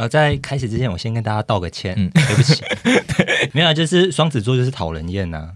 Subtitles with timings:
[0.00, 2.64] 呃，在开始之前，我先跟大家道个歉，嗯，对不起，
[3.52, 5.52] 没有，就是双子座就是讨人厌呐、啊。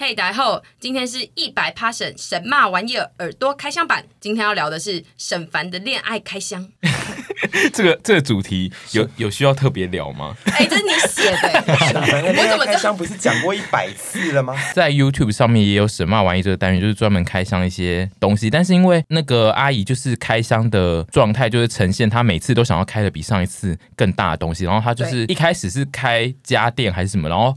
[0.00, 6.68] 嘿，大家好，今天是一百 Passion 神骂玩意儿耳朵开箱版，今天要聊的是沈凡的恋爱开箱。
[7.72, 10.34] 这个这个主题有有需要特别聊吗？
[10.46, 11.64] 哎，这是你写的。
[12.38, 14.54] 我怎么开箱不是讲过一百次了吗？
[14.74, 18.50] 在 YouTube 上面也有神骂玩意这个单元，就是专门开箱一些东西。
[18.50, 24.64] 但是因为那个阿姨就是开箱的状态，就是呈现她每次都想要开的比上一次更大的东西。
[24.64, 27.52] 然后她就是一开始是开家电还是什么，然后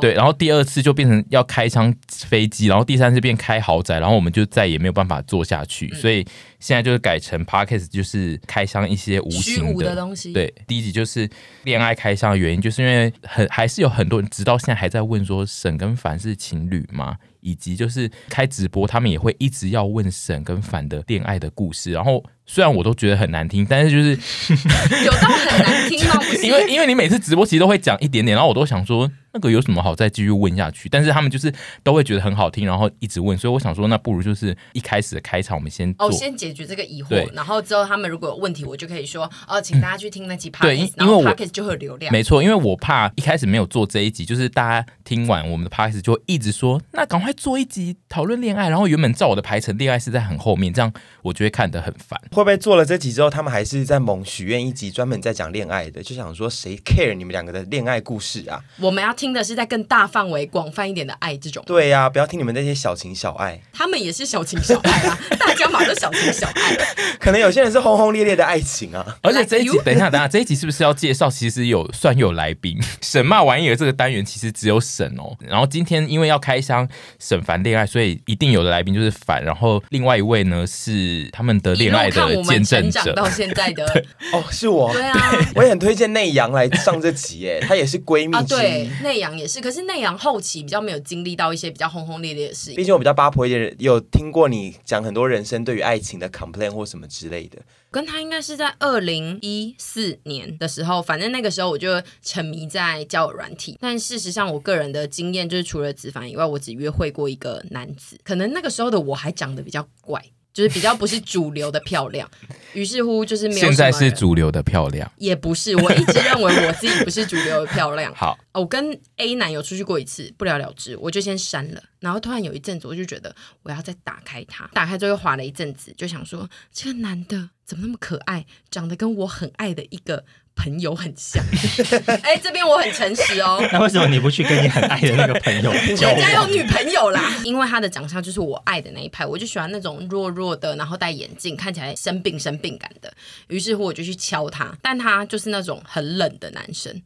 [0.00, 6.26] 对，然后第二次就变成要开箱飞机，然后第三次变开豪宅，然后我们就再也没有办法做下去，所以。
[6.60, 10.32] 现在就是改成 Podcast，就是开箱一些无形的，的东西。
[10.32, 11.28] 对，第一集就是
[11.64, 17.16] 恋爱开箱的原因，就是因为很还是有很多人直到现在还在问说沈跟凡是情侣吗？
[17.40, 21.92] 以及就是开直播，他们也会一直要问沈跟凡的恋爱的故事。
[21.92, 24.10] 然后虽然我都觉得很难听，但是就是
[25.04, 26.20] 有到很难听吗？
[26.42, 29.08] 因为因为你每次直播其实都会讲一点点，然后我都想说。
[29.30, 30.88] 那个有什么好再继续问下去？
[30.88, 42.10] 但是他们就是都会觉得很好听，然后一直问，所以我想说，那不如就是一开始的开场，我们先哦，先解决这个疑惑，然后之后他们如果有问题，我就可以说哦，请大家去听那集 Podcast， 对，因为我 Podcast 就会有流量。
[42.10, 50.90] 没错，因为我怕一开始没有做这一集，就是大家听完我们的 Podcast 就会一直说，那赶快做一集讨论恋爱，然后原本照我的排程，恋爱是在很后面，这样
[51.22, 52.18] 我就会看得很烦。
[52.38, 56.02] 会不会做了这集之后，他们还是在猛许愿一集专门在讲恋爱的？
[56.02, 58.60] 就想说谁 care 你们两个的恋爱故事啊？
[58.80, 60.08] 我们要听的是在更大。
[60.08, 66.76] 范围广泛一点的爱，这种对呀、啊，不要听你们那些小情小爱，他们也是小情小爱啊， 大家嘛都小情小爱，
[67.20, 69.04] 可能有些人是轰轰烈烈的爱情啊。
[69.20, 71.28] 而且这一集、等一下，等一下，这一集是不是要介绍？
[71.28, 75.36] 其实有算有来宾，沈骂玩意儿这个单元其实只有沈哦。
[75.46, 79.44] 然后今天因为要开箱沈凡恋爱，所以一定有的来宾就是凡。
[79.44, 83.86] 然后另外一位呢是他们的恋爱的见证者，到现在的
[84.34, 90.18] 哦，是我，对啊，我也很推荐内阳来上这集，耶，她也是闺蜜啊，对，内阳也是，可是内阳。
[90.18, 97.58] 后期比较没有经历到一些比较轰轰烈烈的事，毕竟我比较八婆一点，有听过你讲很多人生对于爱情的 complain 或什么之类的。
[97.90, 103.78] 跟他应该是在二零一四年的时候，反正那个时候我就沉迷在交友软体。
[103.80, 108.18] 但事实上，我个人的经验就是，除了子凡以外，我只约会过一个男子。
[108.24, 110.22] 可能那个时候的我还长得比较怪。
[110.58, 112.28] 就是比较不是主流的漂亮，
[112.72, 113.60] 于是乎就是没有。
[113.60, 115.76] 现在是主流的漂亮，也不是。
[115.76, 118.12] 我一直认为我自己不是主流的漂亮。
[118.12, 121.80] 好，我跟 A 男友出去过一次，不了了之，我就先删了。
[122.00, 123.32] 然后突然有一阵子，我就觉得
[123.62, 130.24] 我要再打开他，打开之后又滑了一阵子，就想说这个男的怎么那么可爱，长得跟我很爱的一个。
[130.58, 131.42] 朋友很像，
[132.22, 133.64] 哎、欸，这边我很诚实哦。
[133.72, 135.70] 那为什么你不去跟你很爱的那个朋友？
[135.72, 137.22] 人家有女朋友啦。
[137.44, 143.12] 因为他的长相就是我爱的那一派，我就喜欢那种弱弱的，然后戴眼镜，看起来生病生病感的。
[143.46, 147.00] 于是乎我就去敲他，但他就是那种很冷的男生。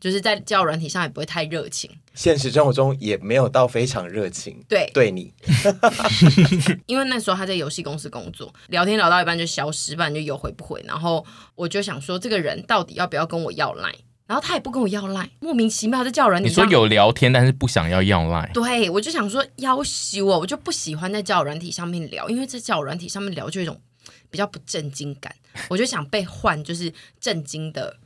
[0.00, 4.62] 就是在交友软体上也不会太热情，现实生活中也没有到非常热情。
[4.68, 5.32] 对，对你，
[6.86, 10.82] 因为那时候他在游戏公司工作，聊天聊到一半就消失，不然就有回不回。
[10.86, 13.94] 然后我就想说，这个人到底要不要跟我要赖？
[14.26, 16.48] 然后他也不跟我要赖，莫名其妙在交友软体。
[16.48, 18.50] 你说有聊天，但是不想要要赖。
[18.52, 23.80] 对，我就想说要挟我，我就不喜欢在交友软体上面聊，因为在交友软体上面聊就有一种
[24.30, 25.34] 比较不正经感，
[25.70, 27.96] 我就想被换，就是正经的。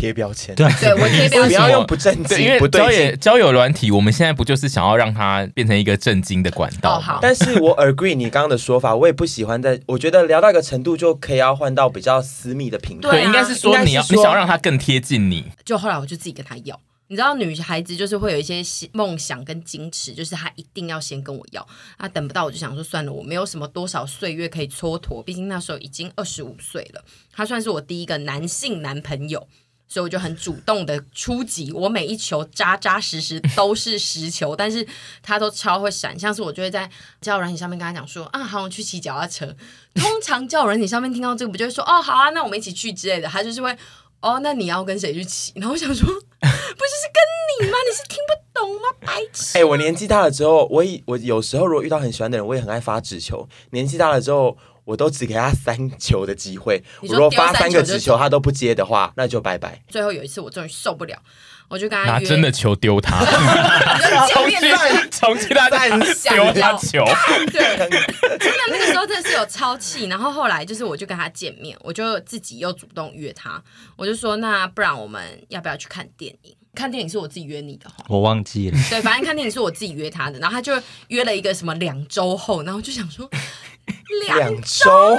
[0.00, 6.96] 贴标签，对，对我贴标签，不要用不正经，对，因为交友交友软体，我们现在不就是想要让它变成一个正经的管道？
[6.96, 7.18] 哦，好。
[7.20, 13.10] 但是我 agree 你刚刚的说法，我也不喜欢在，我觉得聊到一个程度就可以要换到比较私密的平台。
[13.10, 15.44] 对，应该是说你要，你想要让它更贴近你。
[15.66, 18.62] 就后来我就自己跟他要，你知道女孩子就是会有一些
[18.92, 21.66] 梦想跟矜持，就是她一定要先跟我要，
[21.98, 29.46] 啊，等不到我就想说算了，我没有什么多少岁月可以蹉跎，毕竟那时候已经二十五岁了，他算是我第一个男性男朋友。
[29.92, 34.86] 所以我就很主动的出击，我每一球扎扎实实 都是实球，但是
[35.20, 36.16] 他都超会闪。
[36.16, 36.88] 像是我就会在
[37.20, 39.52] 交友软体上面跟他讲说啊，好，我去骑脚踏车。
[39.96, 43.26] 通常交友软体上面听到这个，不就会说哦，好啊，那我们一起去之类的。
[43.26, 43.76] 他就是会
[44.20, 45.52] 哦，那你要跟谁去骑？
[45.56, 47.10] 然后我想说， 不就是
[47.58, 47.76] 跟你吗？
[47.84, 48.82] 你是听不懂吗？
[49.00, 49.58] 白痴！
[49.58, 53.48] 哎、欸，我年纪大了之后，我我有时候如果遇到很喜欢的人，我也很爱发直球。
[53.70, 54.56] 年纪大了之后。
[54.84, 59.82] 我都只给他三球的机会，我如果发三个直球他都不接的话，那就拜拜。
[59.88, 61.16] 最后有一次我终于受不了，
[61.68, 63.24] 我就跟他拿真的球丢他，
[64.32, 67.04] 重新重新他再丢他球。
[67.52, 67.76] 对，
[68.38, 70.06] 真的那个时候真的是有超气。
[70.06, 73.62] 然后后来就是我就跟他见面，我就自己又主动约他，
[73.96, 76.56] 我就说那不然我们要不要去看电影？
[76.74, 78.78] 看电影是我自己约你的哈，我忘记了。
[78.88, 80.72] 对，反正看电影是我自己约他的，然后他就
[81.08, 83.28] 约了一个什么两周后，然后就想说
[84.26, 85.18] 两周，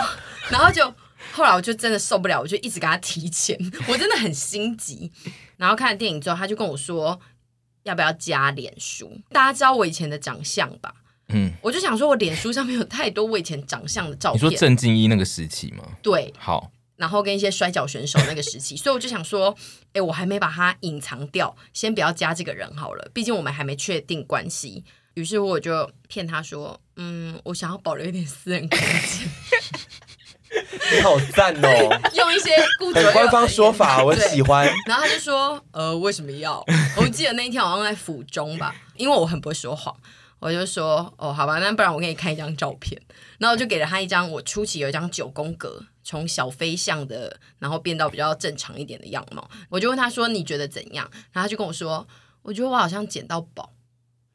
[0.50, 0.86] 然后就
[1.34, 3.58] 后来我就真的受不了，我就一直给他提前，
[3.88, 5.12] 我真的很心急。
[5.58, 7.20] 然后看了电影之后，他就跟我说
[7.84, 9.20] 要不要加脸书？
[9.30, 10.94] 大家知道我以前的长相吧？
[11.34, 14.46] 嗯，我就想说，我脸书上面有太多我以前长相的照片。
[14.46, 15.84] 你说郑敬一那个时期吗？
[16.02, 16.72] 对，好。
[17.02, 19.58] 然后跟一些摔跤选手那个时期， 所以我就想说，
[19.94, 24.84] 哎，我还没把他隐藏掉，先不要加这个人好了，毕竟我们还没确定关系。
[25.16, 29.28] 于是我就骗他说，嗯，我想要保留一点私人空间。
[30.94, 32.00] 你好赞哦！
[32.14, 34.72] 用一些固执官方说法，我喜欢。
[34.86, 36.64] 然后他就说，呃，为什么要？
[36.98, 39.96] 我记得那一天好像在府中吧，因为我很不会说谎。
[40.42, 43.00] 我就说哦，好吧，那不然我给你看一张照片，
[43.38, 49.48] 然后我就给了他一张我初期有一张九宫格，从小飞象的，然后变到比较正常一点的样貌。
[49.70, 51.08] 我就问他说你觉得怎样？
[51.32, 52.08] 然后他就跟我说，
[52.42, 53.72] 我觉得我好像捡到宝。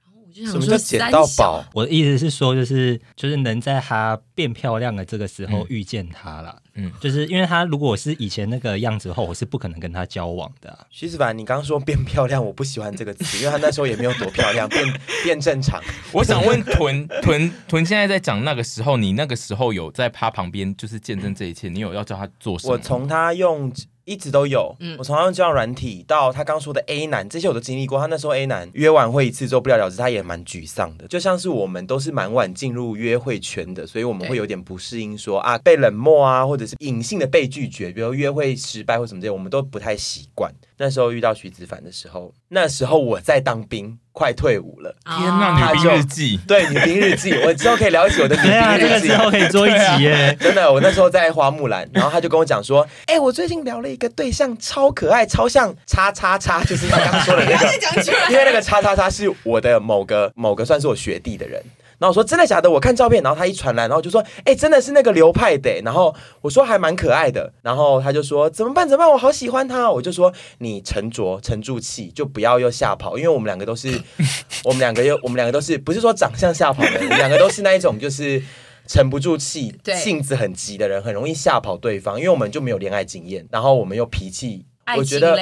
[0.04, 1.64] 然后我就想说，什么叫捡到宝？
[1.74, 6.62] 我的意思是说，就是就是能在他变漂亮的这个时候遇见他了。
[6.62, 10.86] 嗯嗯，就是因为他如果是以前那个样子后，我是不可能跟他交往的、啊。
[10.90, 14.84] 徐子凡，你刚刚说变漂亮，我不喜欢这个词，因为他那时候也没有多漂亮，变
[15.24, 15.82] 变正常。
[16.12, 22.74] 我想问屯屯屯，现在在讲那个时候，你那个时候有在他旁边，就是见证这一切，你有要叫他做什么？
[22.74, 23.72] 我从他用。
[24.06, 27.98] 一直都有，嗯、我从他用交友软体到他刚说的 A 男，这些我都经历过。
[27.98, 31.08] 他那时候 A 男约完会一次之后不了了之，他也蛮沮丧的。
[31.08, 40.54] 就像是我们都是蛮晚进入约会圈的，所以我们会有点不适应说，说啊被冷漠啊，或者是隐性的被拒绝，比如约会失败或什么这些，我们都不太习惯。
[40.78, 44.94] 那时候遇到徐子凡的时候，那时候我在当兵，快退伍了。
[45.04, 50.36] 天呐，女兵日记，对，女兵日记， 我之后可以聊起我的女兵日记，这个之后可以做一集耶。
[50.40, 61.62] 真的，我那时候在花木兰，然后他就跟我讲说， 哎、欸，我最近聊了一个对象，超可爱，超像叉叉叉，就是他刚刚说的那个， 因为那个叉叉叉是我的某个某个算是我学弟的人。
[61.98, 62.70] 然后我说真的假的？
[62.70, 67.52] 我看照片，然后他一传来，然后就说：“哎，真的是那个流派的。”然后我说还蛮可爱的。
[67.62, 68.86] 然后他就说：“怎么办？
[68.86, 69.10] 怎么办？
[69.10, 73.98] 我好喜欢他。”我就说：“你沉着，沉住气，就不要又吓跑，因为我们两个都是，
[74.64, 78.42] 我们两个又我们两个都是不是说长相吓跑的人，我们两个都是那一种就是
[78.86, 82.18] 沉不住气，性子很急的人，很容易吓跑对方。
[82.18, 84.66] 因为我们就没有恋爱经验，然后我们又脾气，
[84.98, 85.34] 我觉得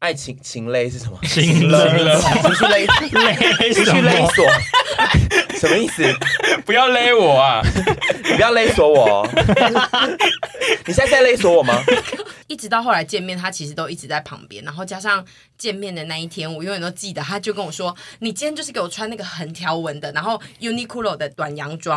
[0.00, 1.16] 爱情情勒是什么？
[1.22, 1.88] 情勒，
[2.20, 4.44] 情绪勒，情绪勒索。”
[5.62, 6.02] 什么意思？
[6.66, 7.62] 不要勒我啊！
[8.24, 9.28] 你不要勒索我哦！
[10.84, 11.80] 你现在在勒索我吗？
[12.48, 14.64] 一直到后来见面，他其实都一直在旁边。
[14.64, 15.24] 然后加上
[15.56, 21.96] 见面的那一天，我永远都记得，他就跟我说：“你今天就是给我穿那个横条纹的，然后 Uniqlo 的短洋装。”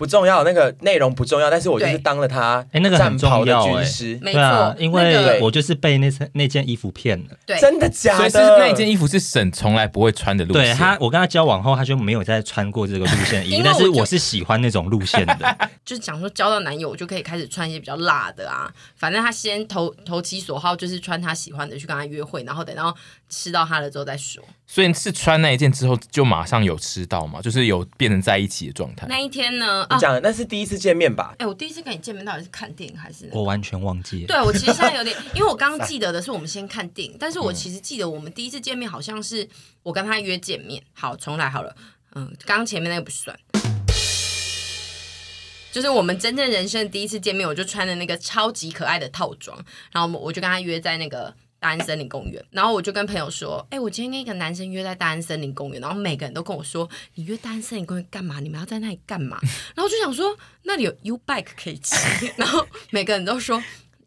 [0.00, 8.30] 不重要，那个内容不重要，但是我就是当了他哎，那个战袍的军师，没错，因为我就是被那身那件衣服骗了，对， 真的假的？
[8.30, 10.64] 所以是那件衣服是沈从来不会穿的路线。
[10.64, 22.96] 对他，我跟他交往后，他就没有再穿过这个路线衣服， 但是我是喜欢那种路线的， 就是讲说交到男友，我就可以开始穿一些比较辣的啊，反正他先投投其所好，就是穿他喜欢的去跟他约会，然后等到
[23.28, 24.42] 吃到他了之后再说。
[24.72, 27.42] 所以是穿那一件之后就马上有吃到嘛？
[27.42, 29.04] 就是有变成在一起的状态？
[29.08, 29.84] 那一天呢？
[29.90, 31.34] 你讲的那是第一次见面吧？
[31.38, 33.38] 哎、欸，我第一次跟你见面到底是看电影还是、那个？
[33.40, 34.26] 我完全忘记了。
[34.28, 39.48] 对，我其实现在有点， 因为我刚刚记得的是我们先看电影，但是我其实记得我们第一次见面好像是
[39.82, 40.80] 我跟他约见面。
[40.92, 41.74] 好，重来好了。
[42.14, 43.36] 嗯，刚刚前面那个不算，
[45.72, 49.58] 就是我们真正人生的第一次见面，我就穿的那个超级可爱的套装，
[49.90, 51.34] 然后我就跟他约在那个。
[51.60, 58.40] 大安森林公园，然后我就跟朋友说：“哎、我今天跟一个男生约在大安森林公园。”然后每个人都跟我说：“你约大安森林公园干嘛？
[58.40, 59.38] 你们要在那里干嘛？”
[59.76, 61.94] 然后就想说那里有 U bike 可以骑。
[62.36, 63.62] 然后每个人都说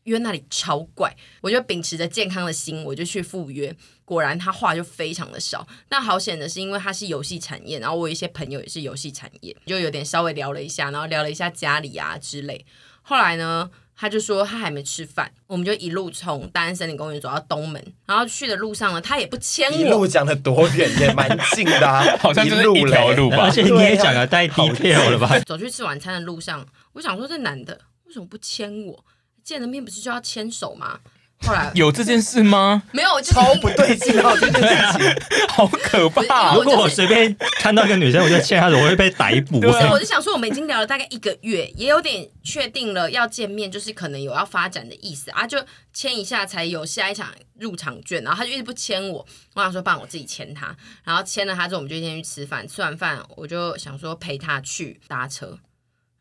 [0.05, 1.15] 约那里超怪。
[1.41, 3.73] 我就秉持着健康的心，我就去赴约。
[4.03, 5.67] 果然他话就非常的少。
[5.89, 12.65] 那好险的是，因为他是游戏产业，然后我一些朋友也是游戏产业，就有点稍微聊了一下，然后聊了一下家里啊之类。
[13.03, 13.69] 后来呢？
[14.03, 19.77] 他就说他还没吃饭，我们就一路从大安森林公园走到东门，然后去的路上呢，他也不牵我。
[19.77, 23.43] 一路讲的多远也蛮近的，啊， 好像就是一条路吧。
[23.43, 25.39] 而且你也讲的太 detail 了吧？
[25.45, 29.05] 走去吃晚餐的路上，我想说这男的为什么不牵我？
[29.41, 30.99] 见了面不是就要牵手吗？
[31.45, 32.81] 后来 有这件事吗？
[32.91, 35.15] 没有，超不对劲，哦这件事情
[35.49, 36.55] 好可怕。
[36.55, 39.59] 如果我随便看到一个女生，我就牵她手，我会被逮捕。
[39.59, 48.23] 不是，我就想说，我们已经聊了大概一个月，也有点确定了要见面，就是可能有要发展的意思啊，就签一下才有下一场入场券。
[48.23, 50.75] 然后他就一直不签我，我想说，帮我自己签他。
[51.03, 52.67] 然后签了他之后，我们就先去吃饭。
[52.67, 55.47] 吃完饭，我就想说陪他去搭车。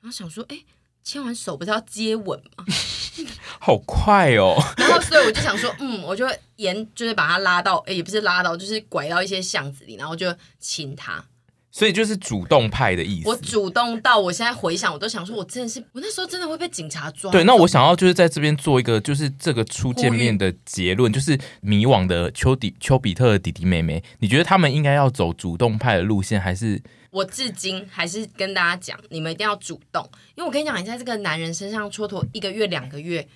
[0.00, 0.59] 然后想说，哎。
[1.04, 2.64] 牵完手不是要接吻吗？
[3.59, 4.56] 好快哦！
[4.76, 11.25] 然后所以我就想说，嗯，我就沿就是把他拉到，哎，也不是拉到，就是拐到一些巷子里，然后就亲他。
[11.71, 13.28] 所以就是主动派的意思。
[13.28, 17.30] 我主动到我现在回想，我都想说，我真的是，我那时候真的会被警察抓。
[17.30, 26.82] 对，那我想要就是在这边做一个，就是这个初见面的结论，就是迷惘的丘底丘比特的弟弟妹妹，你觉得他们应该要走主动派的路线，还是？
[27.12, 30.02] 我至今还是跟大家讲，你们一定要主动，
[30.35, 33.28] 因为我跟你讲，你在这个男人身上蹉跎一个月、两个月。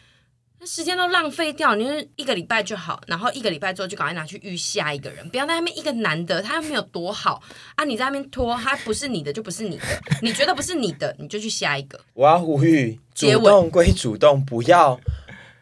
[0.59, 7.43] 那时间都浪费掉，你就是一个礼拜就好，然后一个礼拜之后就赶快拿去遇下一个人，不要在那边一个男的，他又没有多好
[7.75, 9.85] 啊，你在那边拖，他不是你的就不是你的，
[10.23, 12.01] 你觉得不是你的，你就去下一个。
[12.15, 14.99] 我要呼吁，主动归主动，不要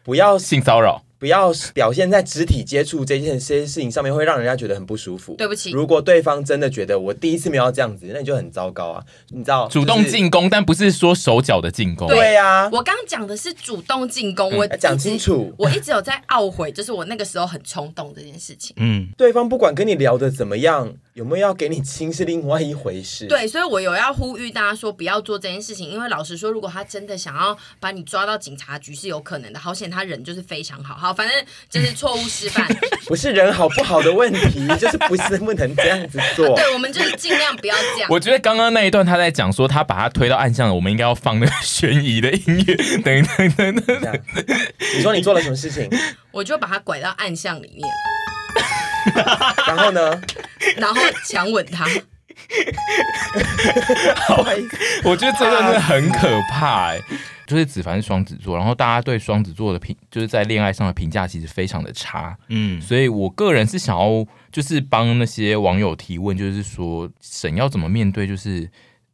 [0.03, 1.03] 不要性骚扰。
[1.17, 5.33] 不要表现在肢体接触这件这些事情上面，会让人家觉得很不舒服。
[5.35, 9.03] 对不起，如果对方真的觉得我第一次没有这样子，那你就很糟糕啊！
[9.29, 12.07] 你知道，主动进攻，但不是说手脚的进攻。
[12.07, 15.53] 对呀，我刚讲的是主动进攻，我讲清楚。
[15.57, 18.75] 我一直有在懊悔，就是我那个时候很冲动这件事情。
[18.77, 23.25] 嗯，对方不管跟你聊的怎么样，有没有要给你亲是另外一回事。
[23.27, 29.57] 对，所以我有要呼吁大家说不要做这件事情，因为老实说，如果他真的想要把你抓到警察局是有可能的。
[29.57, 31.85] 好险他人就是非常好，好，反正就是。
[31.85, 32.67] 是错误示范，
[33.05, 36.55] 不是人好不好的问题，就是不是不能这样子做。
[36.55, 38.09] 对，我们就是尽量不要这样。
[38.09, 42.75] 我觉得刚刚那一段他在讲说他把他推到暗巷了，我们应该要放那个悬疑的音乐。
[43.03, 44.21] 等等等等，
[44.97, 45.87] 你说你做了什么事情？
[46.31, 47.87] 我就把他拐到暗巷里面，
[49.67, 50.21] 然后呢？
[50.77, 51.85] 然后强吻他。
[54.27, 54.45] 好，
[55.03, 56.99] 我觉得这个真的很可怕哎。
[57.47, 68.67] 就是子凡是双子座，然后大家对双子座的评，就是在恋爱上的评价其实非常的差，嗯，所以我个人是想要就是帮那些网友提问，就是说神要怎么面对，就是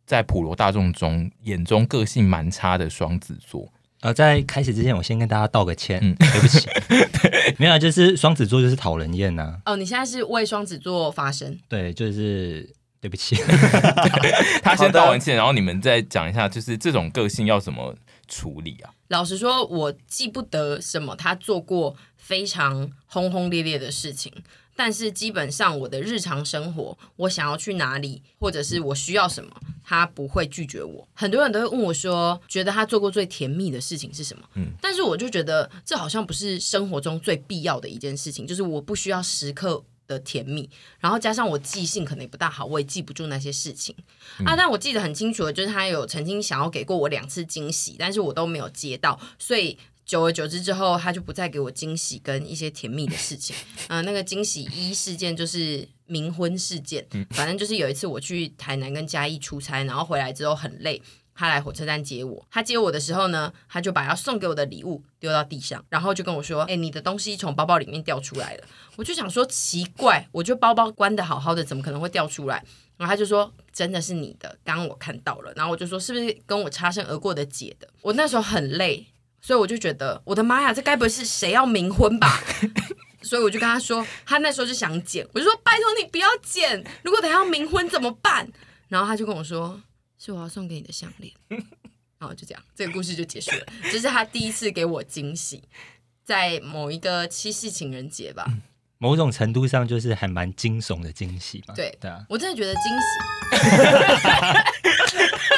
[0.05, 3.67] 在普罗大众中眼中个性蛮差的双子座。
[4.01, 9.59] 呃，在开始之前，我先跟大家道个歉，嗯，对不起， 对没有，就是双子座就是讨人厌呐。
[9.65, 11.57] 哦，你现在是为双子座发声？
[11.69, 12.67] 对，就是
[12.99, 13.35] 对不起
[14.63, 17.95] 他先道完歉，然后你们再讲一下，就是这种个性要怎么
[18.27, 18.89] 处理啊？
[19.09, 24.31] 老实说，我记不得什么他做过非常轰轰烈烈的事情，
[24.75, 29.51] 但是基本上我的日常生活，我想要去哪里，或者是我需要什么，
[29.83, 31.07] 他不会拒绝我。
[31.13, 34.43] 很多人都会问我说，觉得他做过最甜蜜的事情是什么？
[34.55, 39.83] 嗯，但是我就觉得这好像不是生活中最必要的一件事情，就是我不需要时刻。
[40.07, 43.95] 的甜蜜，然后加上我记性可能也不大好，我也记不住那些事情、
[44.39, 44.55] 嗯、啊。
[44.57, 49.77] 但我记得很清楚的，就是他有曾经想要给过我两次惊喜，但是我都没有接到，所以
[50.11, 53.55] 久而久之之后，他就不再给我惊喜跟一些甜蜜的事情。
[53.87, 61.01] 啊、呃，那个惊喜一事件就是冥婚事件，反正就是有一次我去台南跟嘉义出差，然后回来之后很累。
[61.33, 68.63] 他来火车站接我，他接我的时候呢，他就把要送给我的礼物丢到地上，然后就跟我说：“哎、欸，你的东西从包包里面掉出来了。”
[68.97, 72.61] 我就想说奇怪，我就包包关的好好的，怎么可能会掉出来？
[72.97, 79.07] 然后他就说：“真的是你的，刚刚我看到了。”然后我就说：“是不是跟我擦身而过的姐的？”我那时候很累，
[79.41, 82.39] 所以我就觉得我的妈呀，这该不会是谁要冥婚吧？
[83.23, 88.47] 所以我就跟他说，他那时候就想剪，我就说：“拜托你不要剪，如果等下要冥婚怎么办？”
[88.89, 89.81] 然后他就跟我说。
[90.23, 91.33] 是我要送给你的项链，
[92.19, 93.65] 然后就这样，这个故事就结束了。
[93.91, 95.63] 这是他第一次给我惊喜，
[96.23, 98.45] 在某一个七夕情人节吧。
[98.99, 101.73] 某种程度上就是还蛮惊悚的惊喜嘛。
[101.73, 103.03] 对对啊，我真的觉得惊喜。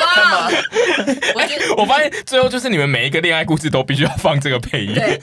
[0.03, 0.49] 哇！
[1.35, 4.93] 我觉得我发现最后就是你们每一个恋爱故事都必须要放这个配音。
[4.93, 5.19] 对，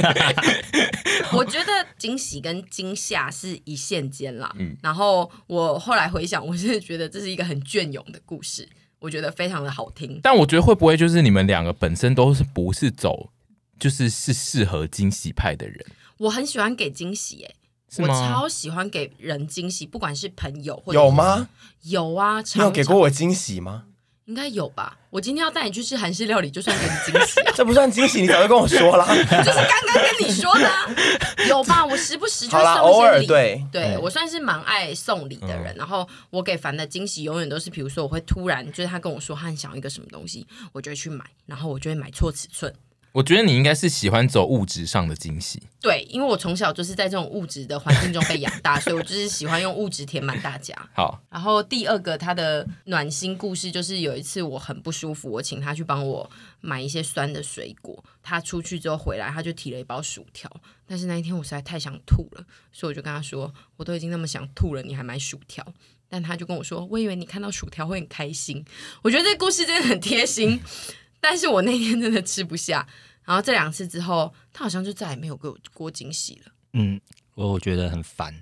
[1.33, 4.53] 我觉得惊喜跟惊吓是一线间啦。
[4.59, 8.69] 嗯，然后我后来回想，我真的觉得这是一个很隽永的故事。
[8.99, 13.31] 我觉得非常的好听，但我觉得会不会就是你们两个本身都是不是走，
[13.79, 15.87] 就是是适合惊喜派的人？
[16.19, 17.55] 我很喜欢给惊喜，哎，
[17.97, 21.49] 我超喜欢给人惊喜，不管是朋友或者有吗？
[21.85, 23.85] 有啊，你有给过我惊喜吗？
[24.27, 24.97] 应该有吧。
[25.11, 27.53] 我今天要带你去吃韩式料理，就算给你惊喜啊。
[27.57, 29.07] 这不算惊喜，你早就跟我说了。
[29.09, 30.87] 就是刚刚跟你说的啊，
[31.49, 31.85] 有吧？
[31.85, 32.79] 我时不时就送一些礼。
[32.79, 35.75] 偶尔对，对我算是蛮爱送礼的人。
[35.75, 42.73] 嗯、然后我给凡的惊喜永远都是，比如说我会突然就是他跟我说他很想要一个什么东西，我就会去买，然后我就会买错尺寸。
[43.13, 45.61] 我觉得你应该是喜欢走物质上的惊喜。
[45.81, 50.75] 对，因为我从小就是在这种物质的环境中被养大，所以我就是喜欢用物质填满大家。
[50.95, 58.05] 好，然后第二个他的暖心故事就是有一次我很不舒服，我请他去帮我买一些酸的水果。
[58.23, 60.49] 他出去之后回来，他就提了一包薯条。
[60.87, 65.67] 但是那一天我实在太想吐了，所以我就跟他说：“我都已经那么想吐了，你还买薯条？”
[66.09, 68.65] 但他就跟我说：“我以为你看到薯条会很开心。”
[69.03, 70.61] 我觉得这故事真的很贴心。
[71.21, 72.87] 但是我那天真的吃不下，
[73.25, 76.53] 然后这两次之后，他好像就再也没有给我过惊喜了。
[76.73, 77.01] 嗯，
[77.35, 78.35] 我我觉得很烦，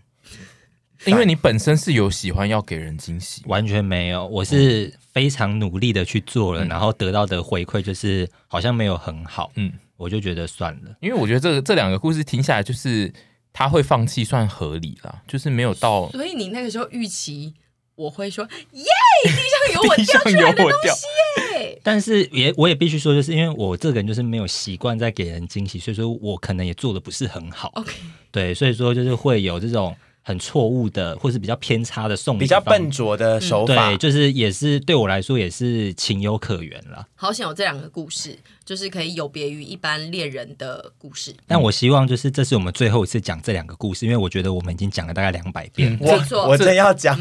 [1.05, 13.13] 因为你本身是有喜欢要给人惊喜，完全没有，我是非常努力的去做了，嗯、然后得到的回馈就是好像没有很好，嗯，我就觉得算了，因为我觉得这个这两个故事听下来，就是
[13.53, 17.55] 他会放弃算合理啦，就是没有到，所以你那个时候预期。
[17.99, 18.85] 我会说耶，
[19.25, 21.81] 地上有 我掉出来的东西耶。
[21.83, 27.73] 但是也我也必须说，就是因为我这个人就是没有习惯在给人惊喜，所以说我可能也做的不是很好。
[27.75, 27.93] OK，
[28.31, 29.95] 对，所以说就是会有这种。
[30.21, 37.09] 很错误的，或是比较偏差的送礼，比较笨拙的手法，对，就是也是对我来说也是情有可原了。
[37.15, 38.39] 好想有这两个故事，
[38.69, 41.35] 就是可以有别于一般恋人的故事。
[41.47, 45.99] 但我希望就是这是我们最后一次讲这两个故事，因为我觉得我们已经讲了大概两百遍。
[45.99, 47.19] 没错，我真要讲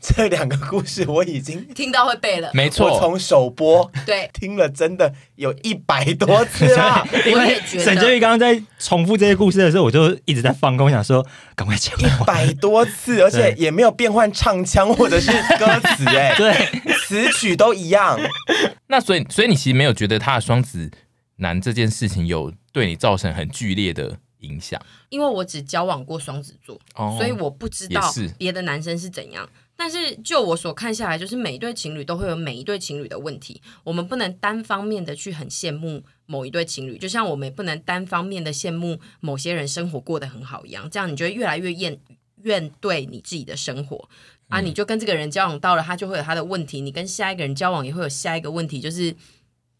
[0.00, 2.50] 这两个故事，我已经听到会背了。
[2.52, 7.06] 没错，从首播对 听了真的有一百多次 了。
[7.24, 11.24] 因为沈婕妤刚刚在重复这些故事的时候，我就一直在放空，想说
[11.54, 16.52] 赶快讲一百多次，而且也没有变换唱腔或者是歌词，哎， 对，
[17.06, 18.18] 词曲都一样。
[18.88, 20.90] 那所以，所以你其实没有觉得他的双子
[21.36, 24.80] 男这件事情有对你造成很剧烈的影响？
[25.10, 29.48] 因为我只交往过双子座，哦、所以我不知道别的男生是怎样。
[29.76, 42.00] 但是就我所看下来，就是每一对情侣都会有每一对情侣的问题，我们不能单方面的去很羡慕某一对情侣，就像我们也不能单方面的羡慕某些人生活过得很好一样，这样你就会越来越厌。
[42.44, 44.08] 怨对你自己的生活
[44.48, 49.14] 啊，你就跟这个人交往到了，他就会有他的问题；你跟下一个人交往也会有下一个问题，就是。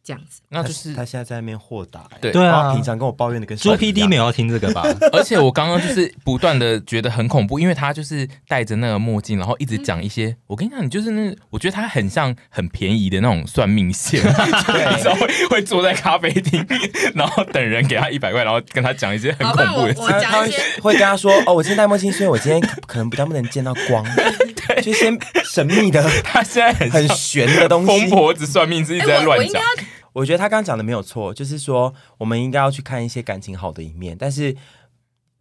[0.09, 4.83] 这样子，那就是他现在在那边豁达，对对啊，平常跟我抱怨的跟猪 PD 没有要听这个吧？
[5.13, 10.35] 而且我刚刚就是不断的觉得很恐怖，因为他就是戴着那个墨镜，然后一直讲一些。
[10.47, 16.67] 我跟你讲，你就是那，我觉得他很像很便宜的那种算命线，你知道会会坐在咖啡厅，
[17.15, 20.01] 然后等人给他一百块，然后跟他讲一些很恐怖的事。
[20.23, 20.47] 他
[20.81, 24.03] 会跟他说：“哦，我今天戴墨镜，所以我今天可能比较不能见到光。
[24.69, 27.87] ”对，就先神秘的， 他现在很很玄的东西。
[27.87, 29.61] 疯婆子算命是一直在乱讲。
[29.61, 29.69] 我
[30.13, 34.57] 我觉得他刚刚讲的没有错，就是说我们应该要去看一些感情好的一面，但是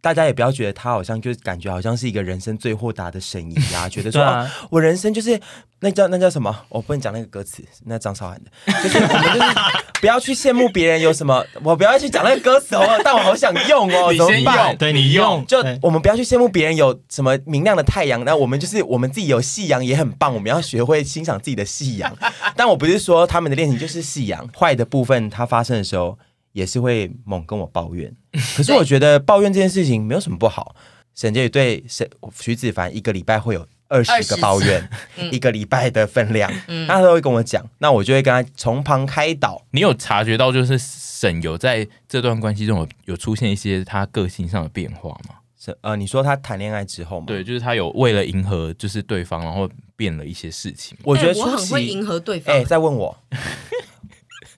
[0.00, 5.38] 大家也不要觉得他好像就感觉好像是一个人生最豁达的神医啊， 觉得说、我人生就是
[5.80, 6.54] 那叫那叫什么？
[6.68, 9.54] 我不能讲那个歌词，那张韶涵的，就是我们就是
[10.00, 22.16] 不要去羡慕别人有什么，我不要去讲那个歌词哦，但我好想用哦， 你先用，对你用，就我们不要去羡慕别人有什么明亮的太阳，那我们就是我们自己有夕阳也很棒，我们要学会欣赏自己的夕阳。
[22.56, 26.16] 但我不是说他们的恋情就是夕阳，坏的部分它发生的时候
[26.52, 28.14] 也是会猛跟我抱怨。
[28.56, 30.74] 可是我觉得抱怨这件事情没有什么不好。
[31.14, 32.08] 沈杰宇对沈
[32.38, 39.60] 徐子凡一个礼拜会有二十个抱怨， 嗯、一个礼拜的分量，嗯、他都会跟我讲，那我就会跟他从旁开导。
[39.72, 45.34] 你有察觉到就是沈有在这段关系中有有出现一些他个性上的变化吗？
[45.60, 47.26] 是呃，你说他谈恋爱之后吗？
[47.26, 50.96] 对，就是他有为了迎合就是对方，然后变了一些事情。
[51.02, 52.54] 我觉得、欸、我很会迎合对方。
[52.54, 53.18] 哎、欸，再问我，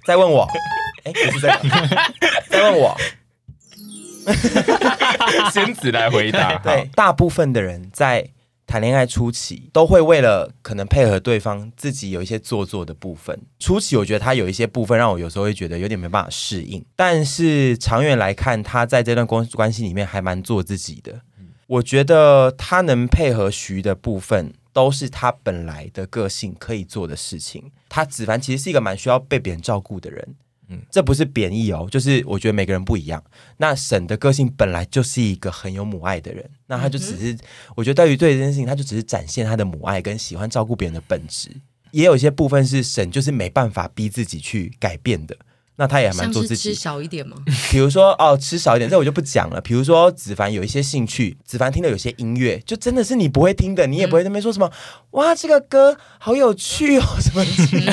[0.04, 0.46] 再问我，
[1.04, 1.60] 哎、欸，不是这样，
[2.48, 2.96] 再问我。
[5.52, 6.58] 仙子来回答。
[6.62, 8.28] 对，大部分的人在
[8.66, 13.40] 谈恋爱初期都会为了可能配合对方，自己有一些做作的部分。
[13.58, 21.20] 初期我觉得他有一些部分让我有时候会觉得有点没办法适应，但是长远来看，他在这段关关系里面还蛮做自己的。
[21.66, 27.70] 我觉得他能配合徐的部分，都是他本来的个性可以做的事情。
[27.88, 30.34] 他子凡其实是一个蛮需要被别人照顾的人。
[30.72, 33.20] 嗯这不是贬义哦，就是我觉得每个人不一样。
[33.56, 37.36] 那沈的个性本来就是一个很有母爱的人，那他就只是，
[37.74, 41.50] 我觉得对于对这件事情，他就只是展现他的母爱跟喜欢照顾别人的本质。
[41.90, 45.36] 也有一些部分是沈就是没办法逼自己去改变的，
[45.80, 46.74] 那他也还蛮做自己。
[46.74, 47.38] 吃少一点吗？
[47.72, 49.58] 比如说哦，吃少一点，这我就不讲了。
[49.62, 54.72] 比如说子凡有一些兴趣，子凡听的有些音乐，就真的是你不会听的，你也不会那边说什么、嗯、
[55.12, 57.90] 哇，这个歌好有趣哦， 什么之类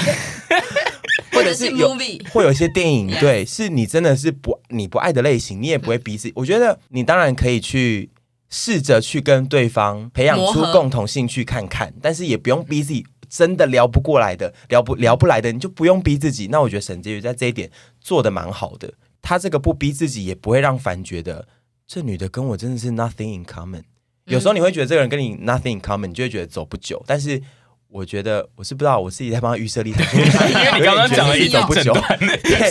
[1.31, 1.95] 或者是有
[2.33, 6.33] 会有一些电影，对，是你真的是不你不爱的类型，你也不会逼自己。
[6.35, 8.09] 我觉得你当然可以去
[8.49, 13.05] 试着去跟对方培养出共同兴趣看看，但是也不用逼自己。
[13.29, 16.47] 真的聊不过来的，聊不聊不来的，你就不用逼自己。
[16.47, 21.47] 那我觉得沈婕妤在这一点做的蛮好的，她这个不逼自己，也不会让凡觉得
[21.85, 23.83] 这女的跟我真的是 nothing in common。
[24.25, 27.41] 有时候你会觉得这个人跟你 nothing in common，你就会觉得走不久，但是。
[27.89, 31.93] 我觉得我是不知道，我自己在帮他预设立场， 因为你刚刚讲了一种不久，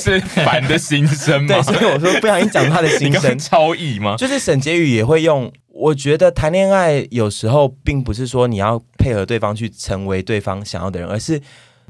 [0.00, 1.48] 是凡的心声嘛？
[1.48, 4.16] 对，所以我说不小心讲他的心声， 超意吗？
[4.16, 5.52] 就是沈婕妤也会用。
[5.78, 11.40] 我觉得谈恋爱有时候并不是说你要配合对方去成为对方想要的人，而是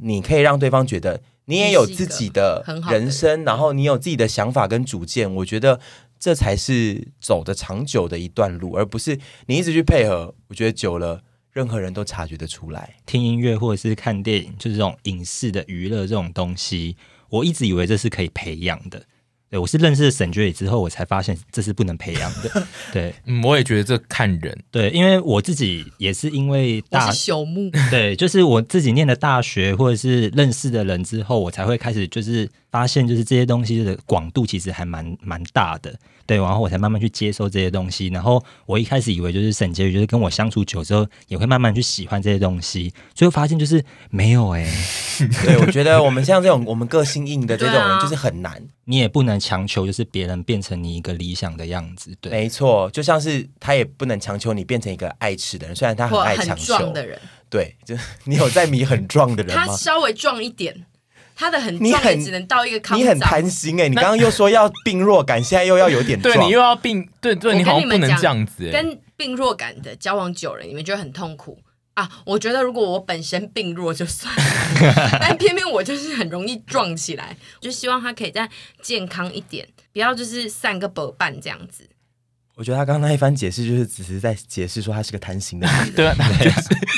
[0.03, 5.33] 你可以让对方觉得你也有自己的人生，人然后你有自己的想法跟主见。
[5.37, 5.79] 我觉得
[6.19, 10.35] 这才是走的长久的一段路，而不是你一直去配合。
[10.49, 11.21] 我觉得久了，
[11.57, 12.97] 任何人都察觉得出来。
[13.07, 16.95] 听音乐或者是看电影，就是这种影视的娱乐这种东西，
[17.31, 19.03] 我一直以为这是可以培养的。
[19.49, 22.67] 对，我是认识沈觉宇之后，我才发现这是不能培养的。
[22.93, 24.65] 对，嗯，我也觉得这看人。
[24.71, 27.71] 对，因为我自己也是因为大朽木。
[27.91, 35.95] 对，就是我自己念的大学，或者是认识的人之后，我才会开始就是发现，就是这些东西的广度其实还蛮蛮大的。
[36.27, 38.09] 对，然后我才慢慢去接受这些东西。
[38.09, 42.93] 然后我一开始以为就是沈婕妤，就是跟我相处久之后，也会慢慢去喜欢这些东西。
[43.15, 45.29] 最后发现就是没有哎、欸。
[45.47, 48.61] 对，我觉得我们像这种我们个性硬的这种人，就是很难。
[48.87, 52.13] 你也不能强求，就是别人变成你一个理想的样子。
[52.21, 56.91] 对，没错，就像是他也不能强求你变成一个爱吃的人，虽然他很爱强求。
[56.93, 57.17] 的人。
[57.49, 59.65] 对，就你有在迷很壮的人吗？
[59.67, 60.87] 他稍微壮一点。
[61.37, 62.99] 他的很壮，也只能到一个康。
[62.99, 63.89] 你很贪心哎、欸！
[63.89, 68.73] 你刚刚又说要病弱感，现在又要有点壮，对你又要病，对对，你好像不能这样子、欸。
[68.73, 71.59] 跟病弱感的交往久了，你们觉得很痛苦
[71.95, 72.11] 啊？
[72.25, 78.49] 我觉得如果我本身病弱就算了， 但偏偏我就是很容易撞起来，就希望他可以再
[78.81, 81.87] 健康一点，不要就是散个伙伴这样子。
[82.55, 85.93] 我觉得他刚刚那一番解释，就是只是在解释说他是个贪心的人。
[85.93, 86.17] 对啊，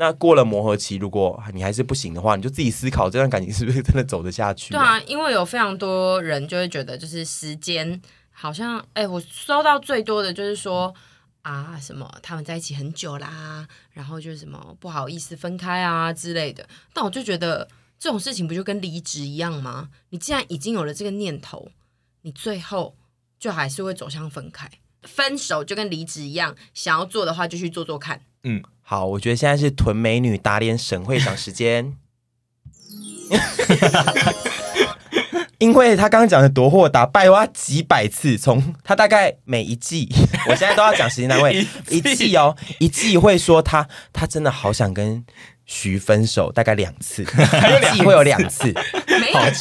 [0.00, 4.72] 那过了磨合期，如果你还是不行的话，你就自己思考这段感情是不是真的走得下去。
[4.72, 10.94] 对啊，因为有非常多人就会觉得，就是时间好像，哎、我收到最多的就是说
[11.42, 16.66] 啊，什么他们在一起很久啦，然后就是什么不好意思分开啊之类的。
[16.94, 19.90] 但我就觉得这种事情不就跟离职一样吗？
[20.08, 21.70] 你既然已经有了这个念头，
[22.22, 22.96] 你最后。
[23.38, 24.70] 就还是会走向分开，
[25.04, 28.20] 分手就跟离职一样，想要做的话就去做做看。
[28.44, 31.94] 嗯，好，我觉得现在是屯美女打脸沈会长时间，
[35.58, 40.08] 因为他刚刚讲的多豁达，拜挖几百次，从他大概每一季，
[40.48, 45.22] 我现在都要讲时间单位， 一季哦，一季会说他，他真的好想跟
[45.66, 48.72] 徐分手，大概两次， 一季会有两次，
[49.20, 49.52] 没有吧？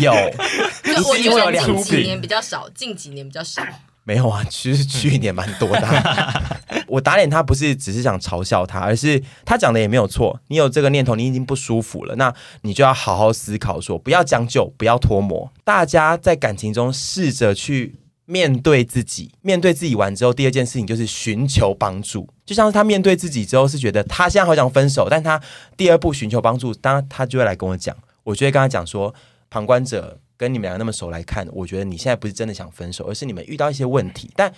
[0.00, 0.12] 有。
[0.12, 3.62] 我觉得近几年比较少，近几年比较少。
[4.10, 6.58] 没有啊，其实去年蛮多的啊。
[6.88, 10.40] 我打脸他不是只是想嘲笑他，而是他讲的也没有错。
[10.48, 15.52] 你有这个念头，你已经不舒服了，那你就要好好思考，说不要将就，不要脱模。
[15.62, 22.28] 大家在感情中试着去面对自己， 面对自己完之后，第二件事情就是寻求帮助。
[22.44, 25.40] 就像是他面对自己之后是觉得他现在好想分手，但他
[25.76, 29.14] 第二步寻求帮助，当然他就会来跟我讲，我就会跟他讲说，
[29.48, 30.18] 旁观者。
[30.40, 34.50] 跟你们俩那么熟来看，我觉得你现在不是真的想分手，而是你们遇到一些问题，但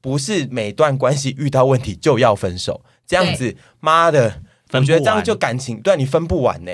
[0.00, 2.84] 不是每段关系遇到问题就要分手。
[3.06, 6.72] 这样子，妈的，我觉得这样就感情对你分不完呢。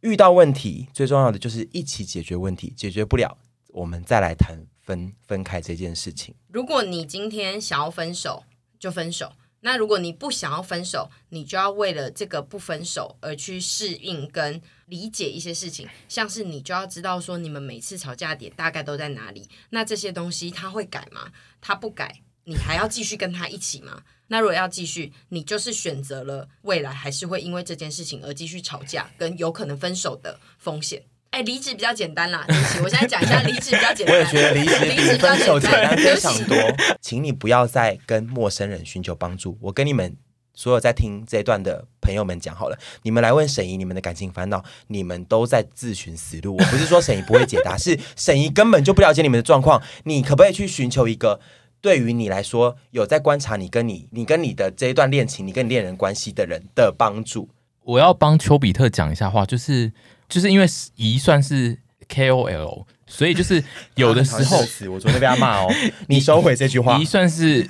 [0.00, 3.34] 遇到问题最重要的就是一起解决问题，解决不了，
[3.68, 6.34] 我们再来谈分分开这件事情。
[6.48, 8.44] 如果你今天想要分手，
[8.78, 9.32] 就分手。
[9.66, 19.48] 那如果你不想要分手，你就要为了这个不分手而去适应跟理解一些事情，像是你就要知道说你们每次吵架点大概都在哪里。
[19.70, 21.32] 那这些东西他会改吗？
[21.60, 24.04] 他不改，你还要继续跟他一起吗？
[24.28, 31.02] 那如果要继续，你就是选择了未来还是会因为这件事情而继续吵架，跟有可能分手的风险。
[31.36, 34.16] 哎，离职比较简单啦，对不起，我现在讲一下离职比较简单。
[34.16, 36.56] 我也觉得离职比分手简单非常多。
[37.02, 39.58] 请你不要再跟陌生人寻求帮助。
[39.60, 40.16] 我跟你们
[40.54, 46.56] 所有在听这一段的朋友们讲好了，你们来问沈怡你们的感情烦恼，你们都在自寻死路。
[46.56, 49.82] 我不是说沈怡不会解答， 是沈怡根本就不了解你们的状况。
[50.04, 51.38] 你可不可以去寻求一个
[51.82, 57.50] 对于你来说有在观察你跟你、你跟你的这一段恋情、你跟你恋人关系的人的帮助？
[57.86, 59.90] 我要帮丘比特讲一下话，就是。
[60.28, 63.62] 就是因为姨算是 KOL，所以就是
[63.94, 64.58] 有的时候，
[64.92, 65.72] 我昨天被他骂哦，
[66.08, 66.98] 你收回这句话。
[66.98, 67.64] 姨算是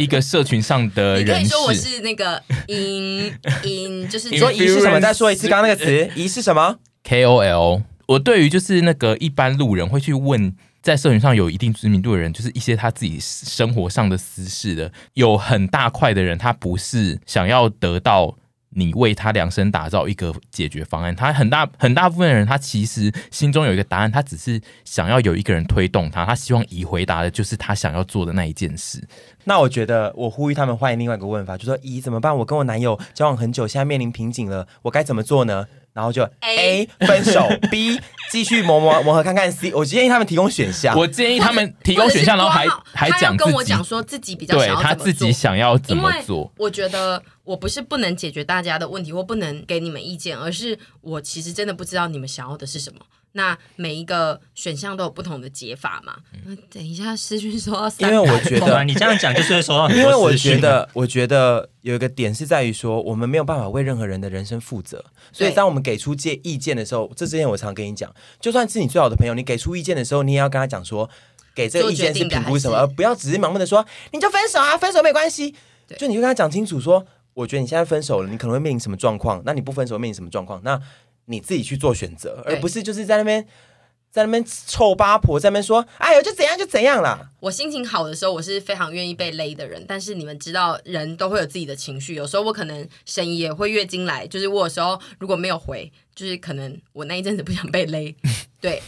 [0.00, 5.00] 一个社群上的人士，你可以说我是 那个 in in，就是你说姨是什么？
[5.00, 7.84] 再说一次刚刚那个词，姨是什么？KOL。
[8.08, 18.36] 我对于就是那个一般路人会去问，在社群上有一定知名度的人，就是一些他自己生活上的私事的，有很大块的人，他不是想要得到。
[18.74, 29.02] 你为他量身打造一个解决方案，他很大很大部分人，他其实心中有一个答案，他只是想要有一个人推动他，他希望乙回答的就是他想要做的那一件事。
[29.44, 32.36] 那我觉得，我呼吁他们换另外一个问法，就说乙怎么办？
[32.36, 35.66] 我跟我男友交往很久，现在面临瓶颈了，我该怎么做呢？
[35.92, 38.00] 然后就 A 分手，B
[38.30, 46.50] 继续磨磨磨合看看，C 我建议他们提供选项，我建议他们提供选项，然后还还讲跟我讲说自己比较对他自己想要怎么做。
[46.56, 53.00] 我觉得我不是不能解决大家的问题或不能给你们意见，而是我其实真的不知道你们想要的是什么。
[53.32, 56.16] 那每一个选项都有不同的解法嘛？
[56.46, 60.02] 嗯，等一下私讯收到三，因为我觉得 你这样讲就是会收到很多。
[60.02, 71.08] 因为我觉得，我觉得有一个点是在于说，我们没有办法为任何人的人生负责，所以当我们给出建意见的时候，这之前我常跟你讲，就算是你最好的朋友，你给出意见的时候，你也要跟他讲说，
[71.54, 75.54] 给这个意见是评估什么，而不要只是盲目的说你就分手啊，分手没关系，
[75.96, 80.78] 就你就跟他讲清楚说，我觉得你现在分手了，你可能会面临什么状况，那你不分手会面临什么状况，那。
[81.26, 83.46] 你自己去做选择，而不是就是在那边
[84.10, 87.30] 在那边臭八婆在那边说，哎呦就怎样就怎样啦。
[87.40, 89.82] 我心情好的时候，我是非常愿意被勒的人。
[89.88, 92.14] 但是你们知道，人都会有自己的情绪。
[92.14, 98.14] 有时候我可能深夜会月经来，就是我有时候如果没有回，就是可能我那一阵子不想被勒。
[98.60, 98.82] 对，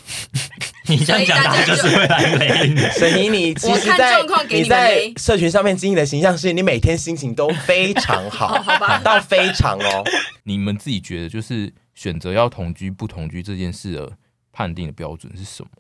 [0.89, 2.77] 你这样讲，他就是会来勒你。
[2.91, 4.21] 沈怡，你其实在
[4.51, 10.05] 你在社群上面经营的形象是你每天心情都非常好， 好吧，到非常哦。
[10.45, 11.73] 你们自己觉得就是。
[11.95, 14.13] 选择要同居不同居这件事的
[14.53, 15.71] 判定的标准是什么？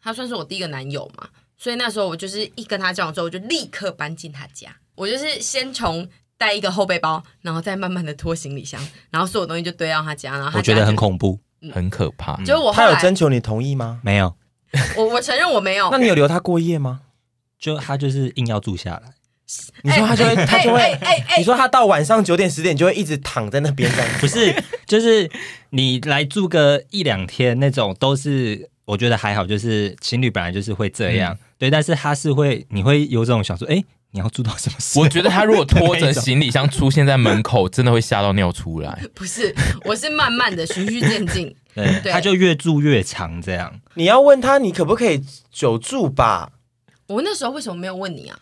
[0.00, 4.68] 他算是我第一个男友嘛，所以那时候我就是一跟他交往之后，我就立刻搬进他家。
[4.94, 10.32] 我就是先从带一个后背包，然后再慢慢的拖行李箱，然后所有东西就堆到他家。
[10.32, 12.36] 然后我觉得很恐怖，嗯、很可怕。
[12.44, 14.00] 就我他有征求你同意吗？
[14.04, 14.36] 没有。
[14.96, 15.88] 我我承认我没有。
[15.92, 17.00] 那你有留他过夜吗？
[17.58, 19.14] 就他就是硬要住下来。
[19.82, 20.98] 你说他就会，他就会，
[21.38, 24.50] 你说他到晚上九点十点就会一直躺在那边这样，不是，
[24.86, 25.30] 就是
[25.70, 35.04] 你来住个一两天那种，都是我觉得还好，就是情侣本来就是会这样，对，但是他是会，你会有这种想说，哎，你要住到什么时候？
[35.04, 39.02] 我觉得他如果拖着 行李箱出现在门口，真的会吓到尿出来。
[39.14, 43.80] 不是，我是慢慢的循序渐进， 对，他就越住越长这样。
[43.94, 46.52] 你要问他，你可不可以久住吧？
[47.08, 48.38] 我那时候为什么没有问你啊？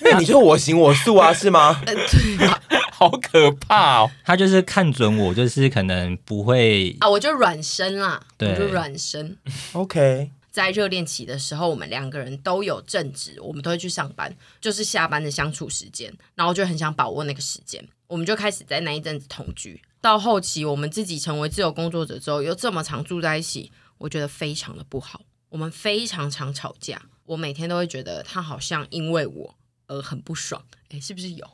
[0.00, 1.80] 那你就我行我素啊，是吗？
[1.86, 2.62] 对吧？
[2.92, 4.10] 好可怕哦！
[4.24, 9.36] 他就是看准我，就是可能不会啊，我就软身啦，对，我就软身。
[9.72, 19.78] OK，在热恋期的时候，我们两个人都有正职，我们都会去上班，就是下班的相处时间，然后就很想把握那个时间，我们就开始在那一阵子同居。
[20.00, 25.20] 到后期，我们自己成为自由工作者之后，又这么常住在一起，我觉得非常的不好。
[25.50, 29.54] 我们非常常吵架，我每天都会觉得他好像因为我。
[29.86, 31.46] 呃，很不爽，哎，是不是有？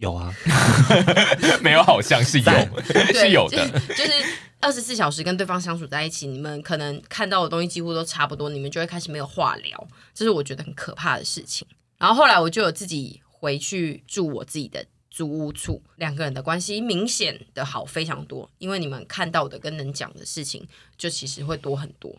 [0.00, 0.32] 有啊，
[1.60, 2.52] 没有，好像是有，
[3.12, 3.68] 是有的。
[3.90, 4.12] 就是
[4.58, 11.68] 二十四小时跟对方相处在一起，你们可能看到的东西几乎都差不多，你们就会开始没有话聊，这是我觉得很可怕的事情。
[11.98, 20.66] 然后后来我就有自己回去住我自己的租屋处，两个人的关系明显的好非常多，因为你们看到的跟能讲的事情
[20.96, 22.16] 就其实会多很多。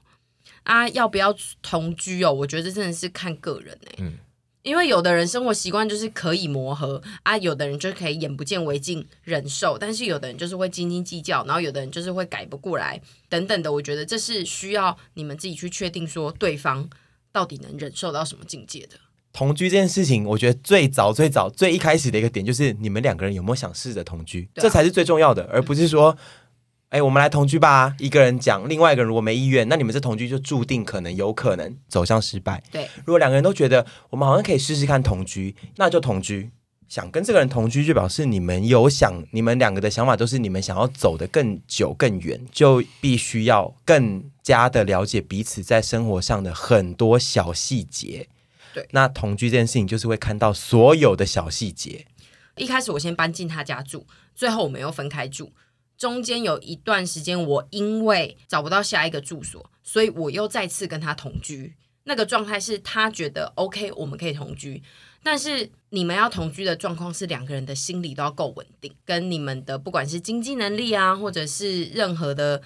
[0.62, 2.32] 啊，要不要同居哦？
[2.32, 4.04] 我觉得这真的是看个人哎、欸。
[4.04, 4.20] 嗯。
[4.66, 13.00] 因为有的人生活习惯就是可以磨合啊，有的人就可以眼不见为净忍受，但是有的人就是会斤斤计较，然后有的人就是会改不过来
[13.30, 13.72] 等等的。
[13.72, 16.90] 我觉得这是需要你们自己去确定说对方
[17.32, 18.96] 到底能忍受到什么境界的。
[19.32, 26.18] 同居这件事情，我觉得最早最早最一开始的一个点就是你们两个人有没有想试着同居，啊、这才是最重要的，而不是说。
[26.90, 27.96] 哎，我们来同居吧。
[28.00, 32.64] 一个人讲，另外一个人如果没意愿，那你们这同居就注定可能有可能走向失败。
[32.72, 36.52] 对，如果两个人都觉得我们好像可以试试看同居，那就同居。
[36.88, 48.28] 想跟这个人同居，就表示你们有想，你们两个的想法都是你们想要走得更久更远，就必须要更加的了解彼此在生活上的很多小细节。
[48.74, 52.06] 对，那同居这件事情就是会看到所有的小细节。
[52.56, 55.52] 一开始我先搬进他家住，最后我们又分开住。
[55.98, 61.74] 中间有一段时间，我因为找不到下一个住所，所以我又再次跟他同居。
[62.04, 64.84] 那个状态是他觉得 OK，我们可以同居，
[65.24, 72.62] 但是你们要同居的状况是两个人的心理都要够稳定，跟你们的不管是经济能力啊，或者是任何的。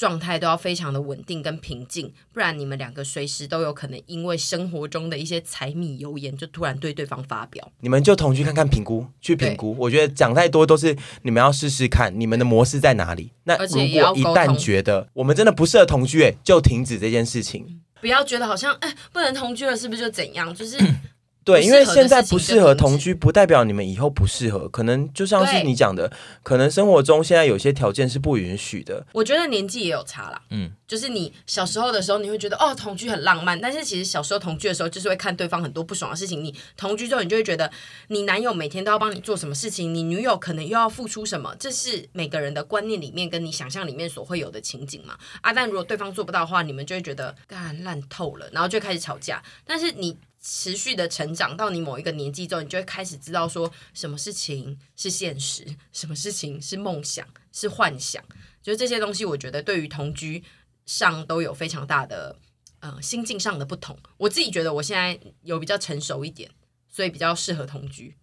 [0.00, 7.70] 状态都要非常的稳定跟平静，不然你们两个随时都有可能因为生活中的一些柴米油盐，就突然对对方发表。
[7.80, 9.76] 你们就同居看看，评估去评估。
[9.78, 13.30] 我觉得讲太多都是你们要试试看，你们的模式在哪里。
[13.44, 17.82] 那如果一旦觉得我们真的不适合同居，哎，就停止这件事情。
[18.00, 20.54] 不要觉得好像哎，不能同居了，是不是就怎样？
[20.54, 20.78] 就是。
[21.50, 24.68] 对，因为现在不适合同居，不代表你们以后不适合。
[24.68, 26.10] 可能就像是你讲的，
[26.42, 29.06] 可能生活中现在有些条件是不允许的。
[29.12, 30.40] 我觉得年纪也有差啦。
[30.50, 33.60] 嗯，就是你小时候的时候，你会觉得哦，同居很浪漫。
[33.60, 36.42] 但是其实小时候同居的时候，就是会看对方很多不爽的事情。
[36.42, 37.70] 你同居之后，你就会觉得
[38.08, 41.54] 你男友每天都要帮你做什么事情，你女友可能又要付出什么。
[41.58, 45.16] 这是每个人的观念里面跟你想象里面所会有的情景嘛。
[45.40, 49.42] 啊，但如果对方做不到的话，你们就会觉得干烂透了，然后就开始吵架。
[49.66, 50.16] 但是你。
[50.40, 58.24] 持续的成长到你某一个年纪之后，你就会开始知道说什么事情是现实，什么事情是梦想，是幻想。
[58.62, 60.42] 就是这些东西，我觉得对于同居
[60.86, 62.38] 上都有非常大的
[62.80, 63.98] 呃心境上的不同。
[64.16, 66.50] 我自己觉得我现在有比较成熟一点，
[66.88, 68.16] 所以比较适合同居，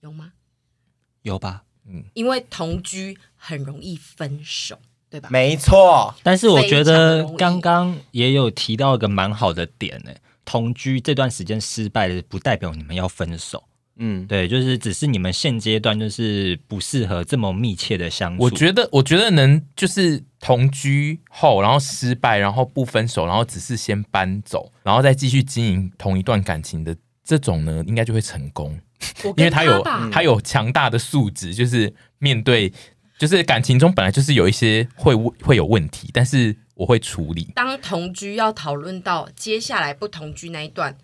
[0.00, 0.32] 有吗？
[1.22, 1.64] 有吧？
[1.86, 4.78] 嗯，因为同居很容易分手，
[5.10, 5.28] 对吧？
[5.30, 6.14] 没错。
[6.22, 10.10] 但是我觉得刚刚也有提到一个蛮好的点呢。
[10.44, 13.64] 同居这段时间失败的，不代表你们要分手。
[13.96, 18.42] 嗯，对，就是只是你们现阶段就是不适合这么密切的相处。
[18.42, 28.76] 我觉得，我觉得能就是同居后，然后失败，然后不分手，然后只是先搬走，然后再继续经营同一段感情的这种呢，应该就会成功，
[29.36, 29.80] 因为他有
[30.10, 32.72] 他有强大的素质，就是面对，
[33.18, 36.56] 就是感情中本来就是有一些会会有问题，但是。
[36.76, 37.52] 我会处理。
[37.54, 40.98] 当同居要讨论到接下来不同居那一段，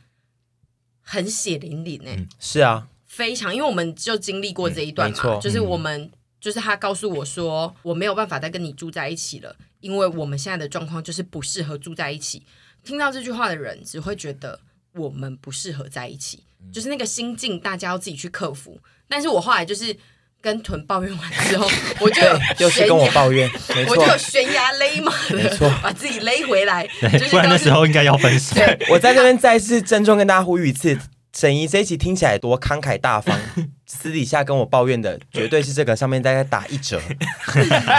[1.00, 12.42] 很血淋淋哎、欸，是啊，非常，因为我们就经历过这一段嘛，嗯、就是我们、嗯、就是他告诉我说，我没有办法再跟你住在一起了，因为我们现在的状况就是不适合住在一起。
[12.82, 14.58] 听到这句话的人只会觉得
[14.94, 18.80] 我们不适合在一起，嗯、就是那个心境大家要自己去克服。
[19.06, 19.96] 但是我后来就是。
[20.40, 21.68] 跟屯抱怨完之后，
[22.00, 22.22] 我就
[22.56, 23.50] 就是跟我抱怨，
[23.88, 26.88] 我就悬崖勒马的，错 把自己勒回来。
[27.30, 28.54] 不然那时候应该要分手。
[28.54, 30.98] 对我在这边再次郑重跟大家呼吁一次，
[31.36, 33.38] 沈怡这一期听起来多慷慨大方，
[33.86, 37.00] 私底下跟我抱怨的绝对是这个上面大概打一折，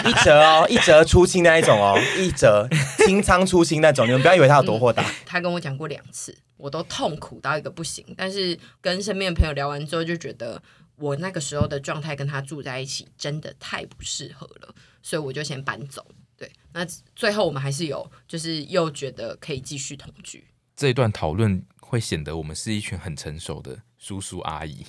[0.05, 2.67] 一折哦，一折出清那一种哦，一折
[3.05, 5.03] 清仓出清那种，你们不要以为他有多豁达。
[5.03, 8.03] 嗯，他跟我讲过两次，我都痛苦到一个不行。
[8.17, 10.59] 但是跟身边的朋友聊完之后，就觉得。
[11.01, 16.05] 我那个时候的状态跟他住在一起真的太不适合了，所以我就先搬走。
[16.37, 16.85] 对，那
[17.15, 20.47] 最后我们还是有，就是又觉得可以继续同居。
[20.75, 24.85] 这一段讨论会显得我们是一群很成熟的叔叔阿姨。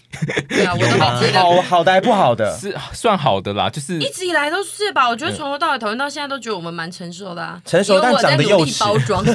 [0.49, 1.17] 对啊， 我都好
[1.57, 5.09] 好好的还不好的，是算好的啦，就是一直以来都是吧。
[5.09, 7.61] 我觉得从头到尾讨论到现在，都觉得我们蛮成熟的啊。
[7.65, 8.79] 成熟但长得幼稚。
[8.79, 9.25] 包装。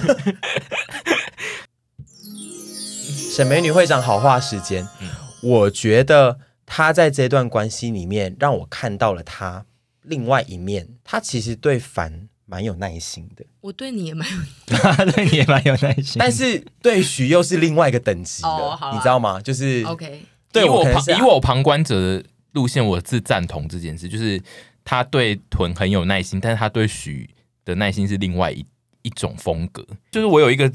[3.35, 5.09] 沈美女会长好话时间，嗯、
[5.43, 6.39] 我觉得。
[6.67, 9.65] 他在这段关系里面，让我看到了他
[10.01, 10.87] 另外一面。
[11.03, 14.37] 他其实对凡蛮有耐心的，我对你也蛮有，
[14.77, 16.17] 他 对你也蛮有耐心。
[16.19, 19.41] 但是对许又是另外一个等级的，哦啊、你知道吗？
[19.41, 20.21] 就是 OK。
[20.51, 24.09] 对我旁以我旁观者的路线，我自赞同这件事。
[24.09, 24.41] 就是
[24.83, 27.29] 他对屯很有耐心，但是他对许
[27.63, 28.65] 的耐心是另外一
[29.03, 29.85] 一种风格。
[30.11, 30.69] 就是我有一个。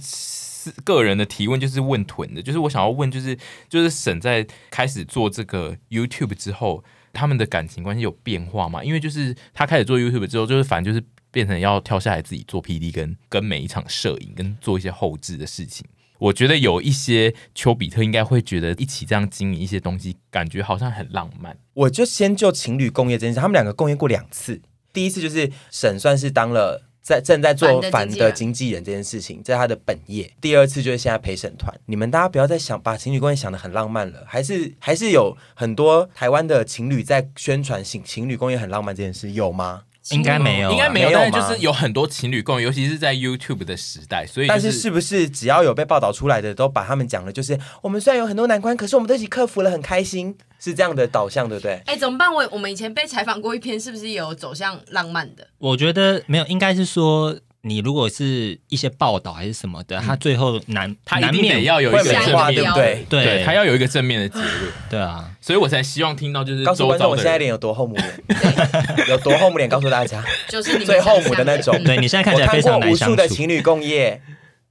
[0.85, 3.37] 个人的提问就是问屯的，就是我想要问，就是
[3.69, 8.85] 就是沈在开始做这个 YouTube 之后，他们的感情关系有变化吗？
[8.85, 15.87] 因为就是他开始做 YouTube 之后，就是反正就是变成要跳下来自己做 PD，跟跟每一场摄影，跟做一些后制的事情。
[16.19, 21.59] 我觉得有一些丘比特应该会觉得一起这样经营一些东西，感觉好像很浪漫。
[21.75, 26.92] 我就先就情侣共业这件事，他们两个共业过两次，第一次就是沈算是当了。
[27.03, 30.33] 在正在做反的经纪人这件事情，在他的本业。
[30.41, 39.83] 第二次就是现在陪审团，你们大家不要再想把情侣关系想得很浪漫了，还是还是有很多台湾的情侣在宣传情情侣公寓很浪漫这件事，有吗？
[40.11, 51.81] 应该没有，应该没有，但是就是有很多情侣共，尤其是在 YouTube 的时代，所以、就是、但是是不是只要有被报道出来的，都把他们讲了，就是我们虽然有很多难关，可是我们都一起克服了，很开心，是这样的导向，对不对？
[51.87, 52.33] 哎，怎么办？
[52.33, 55.47] 我我们以前被采访过一篇，是不是也有走向浪漫的？
[55.59, 57.39] 我觉得没有，应该是说。
[57.65, 62.13] 你如果是一些报道还是什么的，他最后难，他难免要有一个正
[62.49, 63.07] 面，对不对？
[63.09, 64.73] 对，他要有一个正面的结论。
[64.91, 68.23] 对啊，所以我才希望听到就是告诉观众我现在脸有多厚母脸，
[69.09, 71.73] 有多厚母脸，告诉大家，就是最厚母的那种。
[71.85, 73.13] 对，你现在看起来非常难相处。
[73.13, 74.21] 无数的情侣共业，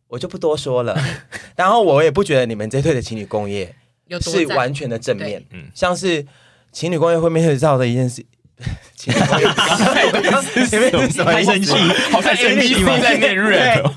[0.09, 1.01] 我就不多说了。
[1.55, 3.73] 然后我也不觉得你们这对的情侣共业
[4.19, 6.25] 是完全的正面，嗯，像是
[6.73, 8.25] 情侣共业会面对到的一件事。
[9.01, 11.73] 前面 什么生气？
[12.11, 13.91] 好像 NPC 在念 rap，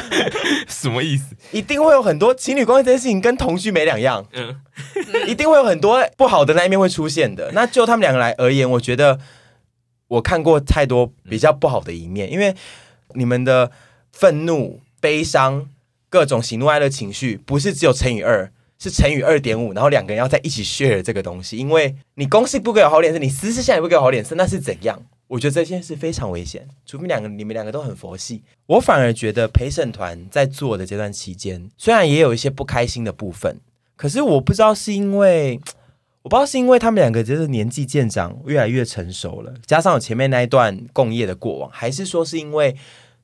[0.68, 1.34] 什么意思？
[1.52, 4.56] 一定会有很多情侣关系这件事情跟同居没两样，嗯，
[5.26, 7.50] 一定会有很多不好的那一面会出现的。
[7.52, 9.18] 那就他们两个来而言，我觉得
[10.08, 12.54] 我看过太多比较不好的一面，因为
[13.14, 13.70] 你们的
[14.12, 15.68] 愤怒、悲伤、
[16.08, 18.50] 各种喜怒哀乐情绪，不是只有乘以二。
[18.78, 25.02] 是乘以二点五，然后两个人要在一起 share 这个东西，因为你公司不给我好脸色，你私事下也不给我好脸色，那是怎样？
[25.26, 26.66] 我觉得这件事非常危险。
[26.86, 33.58] 除非两个你们两个都很佛系，我反而觉得陪审团在做的这段期间，虽然也有一些不开心的部分，
[33.96, 35.60] 可是我不知道是因为
[36.22, 42.76] 我不知道是因为他们两个就是年纪渐长，越来越成熟了，加上我前面那一段共业的过往，还是说是因为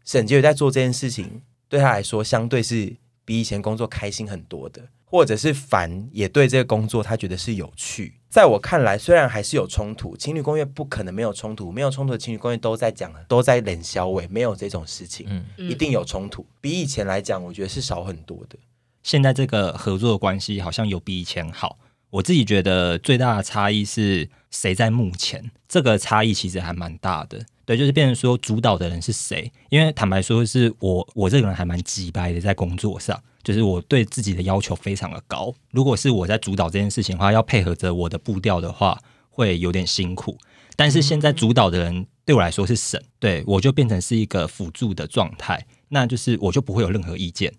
[0.05, 2.97] 沈杰宇在做这件事情，对他来说相对是。
[3.25, 8.15] 比以前工作开心很多的，或者是烦也对这个工作他觉得是有趣。
[8.29, 16.45] 在我看来，虽然还是有冲突，情侣公寓不可能没有冲突，没有冲突的情侣公寓都在讲，都在冷消委，没有这种事情，嗯，一定有冲突。
[16.61, 18.59] 比以前来讲，我觉得是少很多的。
[19.05, 21.79] 现在这个合作的关系好像有比以前好。
[22.11, 27.45] 我自己觉得最大的差异是谁在目前，这个差异其实还蛮大的。
[27.67, 29.51] 对，就是变成说主导的人是谁？
[29.71, 35.53] 因为坦白说，是我，我这个人还蛮急白的，在工作上，就是我对自己的要求非常的高。
[35.71, 38.99] 如果是我在主导这件事情的话，要配合着我的步调的话，
[39.31, 40.37] 会有点辛苦。
[40.77, 47.53] 但是现在主导的人对我来说是神，对，我就变成是一个辅助的状态，那就是我就不会有任何意见。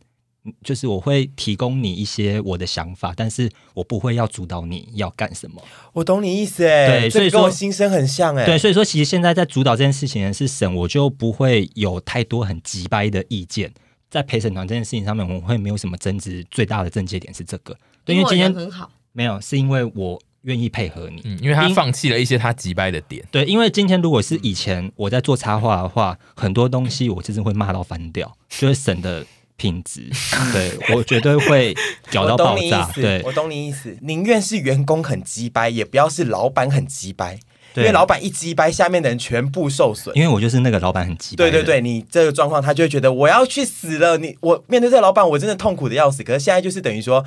[0.63, 5.61] 就是我会提供你一些我的想法，但是我不会要主导你要干什么。
[5.93, 13.73] 我懂你意思哎，对，所以说跟我心声很像哎，对，所以说其实现在在主导这件事情的是神，我就不会有太多很急掰的意见。
[14.07, 16.45] 在陪审团这件事情上面，我会没有什么争执。
[16.49, 17.75] 最大的症结点是这个，
[18.05, 23.25] 对，因为今天很好，没有是因为我愿意配合你，嗯，因为他放弃了一些他急掰的点。
[23.29, 29.25] 对，因为今天如果是以前我在做插画的话，很多东西我真是会骂到翻掉，就是省的。
[29.57, 30.09] 品质，
[30.53, 31.73] 对我绝对会
[32.11, 32.91] 搞到爆炸。
[32.93, 37.39] 对，我懂你意思，宁愿是员工很鸡掰，也不要是老板很鸡掰。
[37.77, 40.15] 因为老板一鸡掰，下面的人全部受损。
[40.15, 41.43] 因为我就是那个老板很鸡掰。
[41.43, 44.17] 对对对，你这个状况，他就会觉得我要去死了。
[44.17, 46.23] 你我面对这个老板，我真的痛苦的要死。
[46.23, 47.25] 可是现在就是等于说，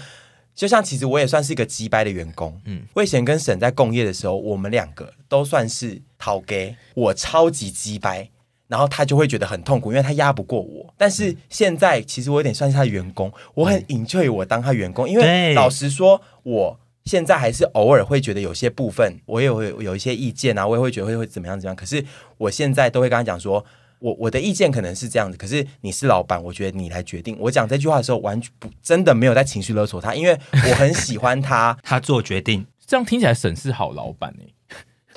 [0.54, 2.58] 就像其实我也算是一个鸡掰的员工。
[2.64, 8.30] 嗯，魏贤跟沈在共业的时候，我们两个都算是讨给我超级鸡掰。
[8.68, 10.94] 然后他就会觉得很痛苦，因为他压不过我。
[10.96, 21.74] 但是现在其实我有点算是他的员工，我很 enjoy 我当他员工，因为老实说，我现在还是偶尔会觉得有些部分我也会有一些意见啊，我也会觉得会会怎么样怎么样。
[21.74, 22.04] 可是
[22.36, 23.64] 我现在都会跟他讲说，
[24.00, 27.34] 我我的意见可能是这样子，可是你是老板，我觉得你来决定。
[27.40, 34.57] 我讲这句话的时候，完全不真的没有在情绪勒索他，因为我很喜欢他， 他做决定，这样听起来省事好老板哎。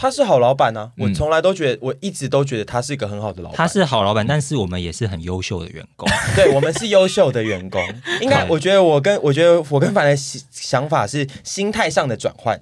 [0.01, 3.55] 他是好老板呢、啊，我从来都觉得，嗯、我一直都觉得他是一个很好的老板。
[3.55, 6.09] 他是好老板，但是我们也是很优秀的员工。
[6.35, 7.79] 对，我们是优秀的员工。
[8.19, 12.59] 应该，我觉得我跟我觉得我跟凡的想法是心态上的转换，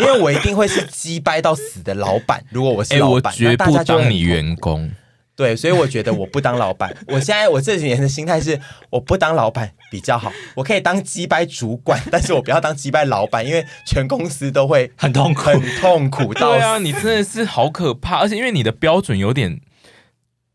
[0.00, 2.40] 因为我一定会是击败到死的老板。
[2.50, 4.88] 如果我是老板，欸、我绝不当你员工。
[5.40, 6.94] 对，所以我觉得我不当老板。
[7.06, 8.60] 我现在我这几年的心态是，
[8.90, 10.30] 我不当老板比较好。
[10.54, 16.34] 我可以当鸡掰主管，但是我不要当鸡掰老板，因为全公司都会很痛苦，很痛苦。
[16.36, 19.58] 对啊，你真的是好可怕，而且因为你的标准有点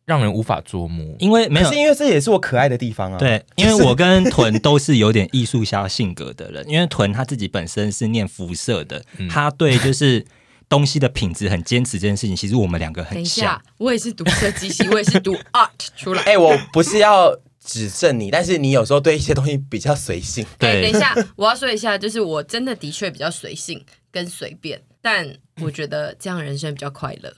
[0.06, 1.16] 让人无法捉摸。
[1.18, 3.18] 因为没有，是因为这也是我可爱的地方啊。
[3.18, 6.64] 对， 因为我跟屯都是有点艺术家性格的人。
[6.70, 10.24] 因为屯他自己本身是念辐射的，嗯、他对就是。
[10.68, 13.18] 东西的品质很坚持这件事情，其实我们两个很像。
[13.18, 16.22] 等一下，我也是读设计系， 我也是读 art 出来。
[16.24, 20.46] 哎、欸，我不是要指正你，但是你有时候对一些东西比较随性。
[20.58, 25.28] 对、欸，等一下，我要说一下，就是我真的的确比较随性跟随便，但
[25.62, 27.34] 我觉得这样人生比较快乐。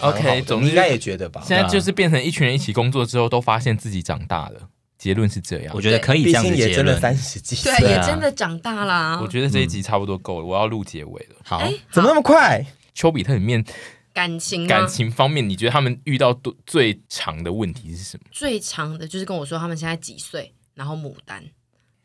[0.00, 1.42] OK，总之应该也觉得吧。
[1.44, 4.68] 现在就是变成一群人一起工作之后，都发现自己长大了。
[4.98, 6.70] 结论是这样，我觉得可以这样子结论。
[6.70, 9.20] 也真的三十几岁，对，也真的长大啦。
[9.22, 11.36] 我觉得这一集差不多够了，我要录结尾了。
[11.44, 12.66] 好，怎么那么快？
[12.92, 13.64] 丘比特里面
[14.12, 16.36] 感情感情方面，你觉得他们遇到
[16.66, 18.24] 最长的问题是什么？
[18.32, 21.44] 最长的就是跟我说他们现在几岁，然后牡丹。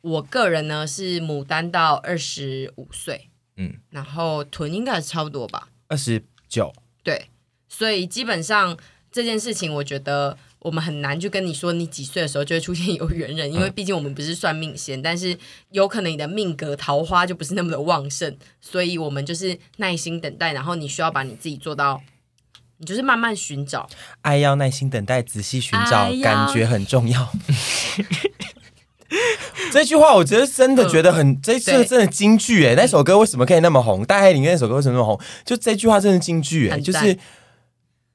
[0.02, 6.72] 我个人呢是牡丹到二十五岁，嗯，然后屯应该是差不多吧，二十九。
[7.02, 7.30] 对，
[7.68, 8.78] 所以基本上
[9.12, 10.38] 这件事情，我觉得。
[10.64, 15.38] 我们很难就跟你说，你几岁的时候就会出现有缘人，因为毕竟我们不是算命仙，但是
[15.72, 22.02] 有可能你的命格桃花就不是那么的旺盛，所以我们就是耐心等待，然后你需要把你自己做到，
[22.78, 23.90] 你就是慢慢寻找，
[24.22, 27.30] 爱要耐心等待，仔细寻找，感觉很重要。
[29.72, 34.06] 这句话我觉得真的觉得很，嗯、这这真的京剧哎，那首歌为什么可以那么红？
[34.06, 35.20] 大概里面那首歌为什么那么红？
[35.46, 37.18] 就这句话真的京剧哎，就是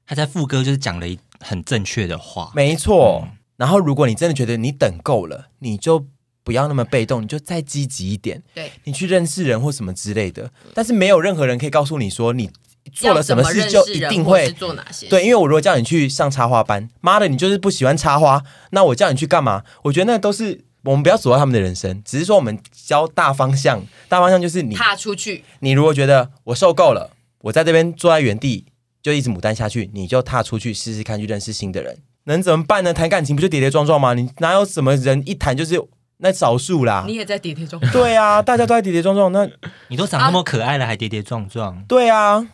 [0.07, 1.19] 他在副歌就是讲了一。
[1.39, 3.23] 很正确的话，没错。
[3.23, 6.05] 嗯、然后，如果你真的觉得你等够了，你就
[6.43, 8.41] 不要那么被动，你就再积极一点。
[8.53, 10.51] 对，你去认识人或什么之类的。
[10.73, 12.49] 但是没有任何人可以告诉你说，你
[12.91, 15.07] 做了什么事就一定会做哪些。
[15.07, 19.63] 对，因为我如果叫你去上插花班，妈的，你就是不喜欢插花，那我叫你去干嘛？
[19.83, 23.85] 我觉得那都是我们不要阻碍他们的人生，只是说我们教大方向。
[24.07, 25.43] 大方向就是你踏出去。
[25.59, 27.11] 你如果觉得我受够了，
[27.41, 28.65] 我在这边坐在原地。
[29.01, 32.93] 就一直牡丹下去，你就踏出去试试看，去认识新的人，能怎么办呢？
[32.93, 34.13] 谈感情不就跌跌撞撞吗？
[34.13, 35.81] 你哪有什么人一谈就是
[36.17, 37.05] 那少数啦？
[37.07, 37.93] 你也在跌跌撞撞。
[37.93, 39.31] 对啊，大家都在跌跌撞撞。
[39.31, 39.49] 那
[39.87, 41.83] 你都长那么可爱了，啊、还跌跌撞撞？
[41.87, 42.47] 对啊。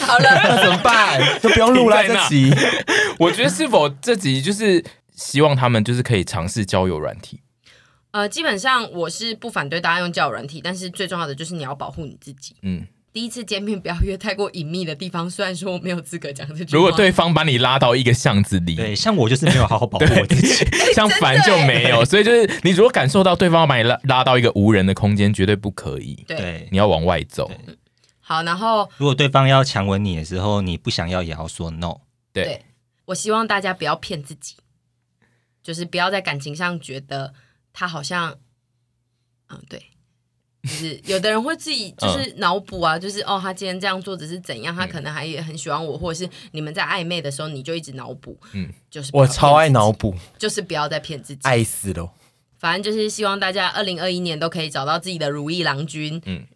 [0.00, 1.20] 好了， 那怎么办？
[1.40, 2.50] 就不用录了这集。
[3.18, 4.82] 我觉得是否这集就是
[5.14, 7.40] 希望他们就是可以尝试交友软体。
[8.12, 12.56] 呃，基本上我是不反对大家用交友软体，但是最重要的就是你要保护你自己。
[12.62, 15.28] 嗯，第一次见面不要约太过隐秘的地方。
[15.28, 26.24] 虽然说我没有资格讲这句话，如果对方把你拉到一个巷子里，对，像我就是没有好好保护我自己， 像凡就没有，所以就是你如果感受到对方把你拉拉到一个无人的空间，绝对不可以。
[26.26, 27.50] 对，对，你要往外走。
[28.20, 31.96] 好，然后如果对方要强吻你的时候，你不想要也要说 no。
[32.32, 32.62] 对，对
[33.06, 34.54] 我希望大家不要骗自己，
[35.64, 37.34] 就是不要在感情上觉得
[37.72, 38.36] 他好像。
[39.52, 39.82] 嗯，对，
[40.62, 52.12] 就是有的人会自己就是脑补啊，就是哦，他今天这样做只是怎样，他可能还也很喜欢我，或者是你们在暧昧的时候，你就一直脑补，嗯，就是我超爱脑补，就是不要再骗自己，爱死了。
[52.58, 56.46] 反正就是希望大家二零二一年都可以找到自己的如意郎君，嗯，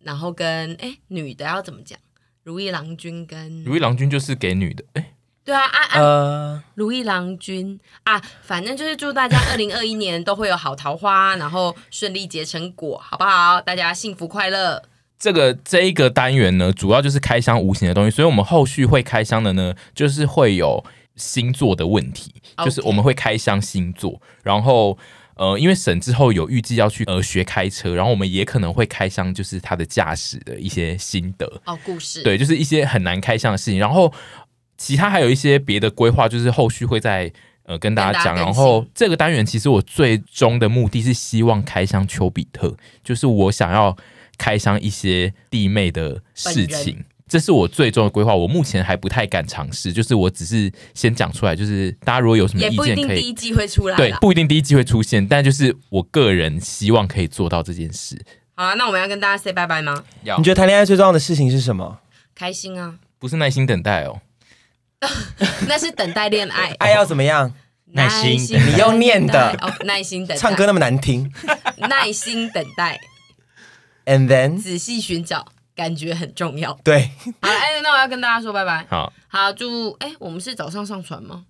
[0.00, 1.98] 然后跟哎女的要怎么讲？
[2.44, 5.14] 如意郎君跟如意郎君就是给女的，哎。
[5.48, 5.98] 对啊啊啊！
[5.98, 13.58] 呃、如意郎君啊，反正就是祝大家二零二一年都会有好桃花，然后顺利结成果，好不好？
[13.58, 14.82] 大家幸福快乐。
[15.18, 20.84] 这个这一个单元呢，主要就是开箱无形的东西，所以我们后续会开箱的呢，就是会有
[21.16, 22.30] 星座的问题.
[22.62, 24.98] 就是我们会开箱星座，然后
[25.36, 34.12] 呃，因为沈之后有预计要去呃学开车，然后我们也可能会开箱，就是他的驾驶的一些心得哦，故事对，就是一些很难开箱的事情，然后。
[34.78, 37.30] 其他还有一些别的规划，就是后续会在
[37.64, 38.34] 呃跟大家讲。
[38.34, 42.74] 然后这个单元其实我最终的目的是希望开箱丘比特，
[43.04, 43.94] 就是我想要
[44.38, 48.34] 开箱一些弟妹的事情，这是我最终的规划。
[48.34, 58.16] 我目前还不太敢尝试，就是我只是先讲出来，就是大家如果有什么意见可以，也不一定第一季会出来，对，不一定第一季会出现，但就是我个人希望可以做到这件事。
[58.54, 60.02] 好啊，那我们要跟大家 say 拜拜吗？
[60.22, 60.38] 要。
[60.38, 61.98] 你觉得谈恋爱最重要的事情是什么？
[62.34, 64.20] 开心啊，不是耐心等待哦。
[65.68, 67.52] 那是等待恋爱，爱要怎么样？
[67.92, 69.50] 耐心，你用念的。
[69.62, 70.40] 哦，耐心等待。
[70.40, 71.32] 唱歌那么难听，
[71.88, 73.00] 耐心等待
[74.04, 76.78] ，and then 仔细寻找，感觉很重要。
[76.84, 78.84] 对，好了，哎，那我要跟大家说拜拜。
[78.90, 81.44] 好，好，祝哎，我们是早上上传吗？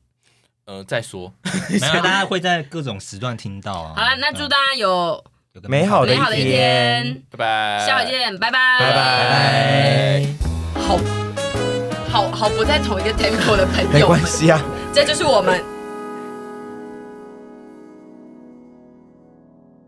[0.67, 1.33] 呃，再说，
[1.71, 3.95] 没有，大家会在各种时段听到啊。
[3.97, 5.25] 好了，那祝大家有
[5.63, 10.27] 美好的美好的一天，拜拜，下回见，拜拜，拜拜，
[10.83, 11.38] 好。
[12.11, 14.61] 好好不在同一个 tempo 的朋友，没关系啊，
[14.93, 15.78] 这就是我们。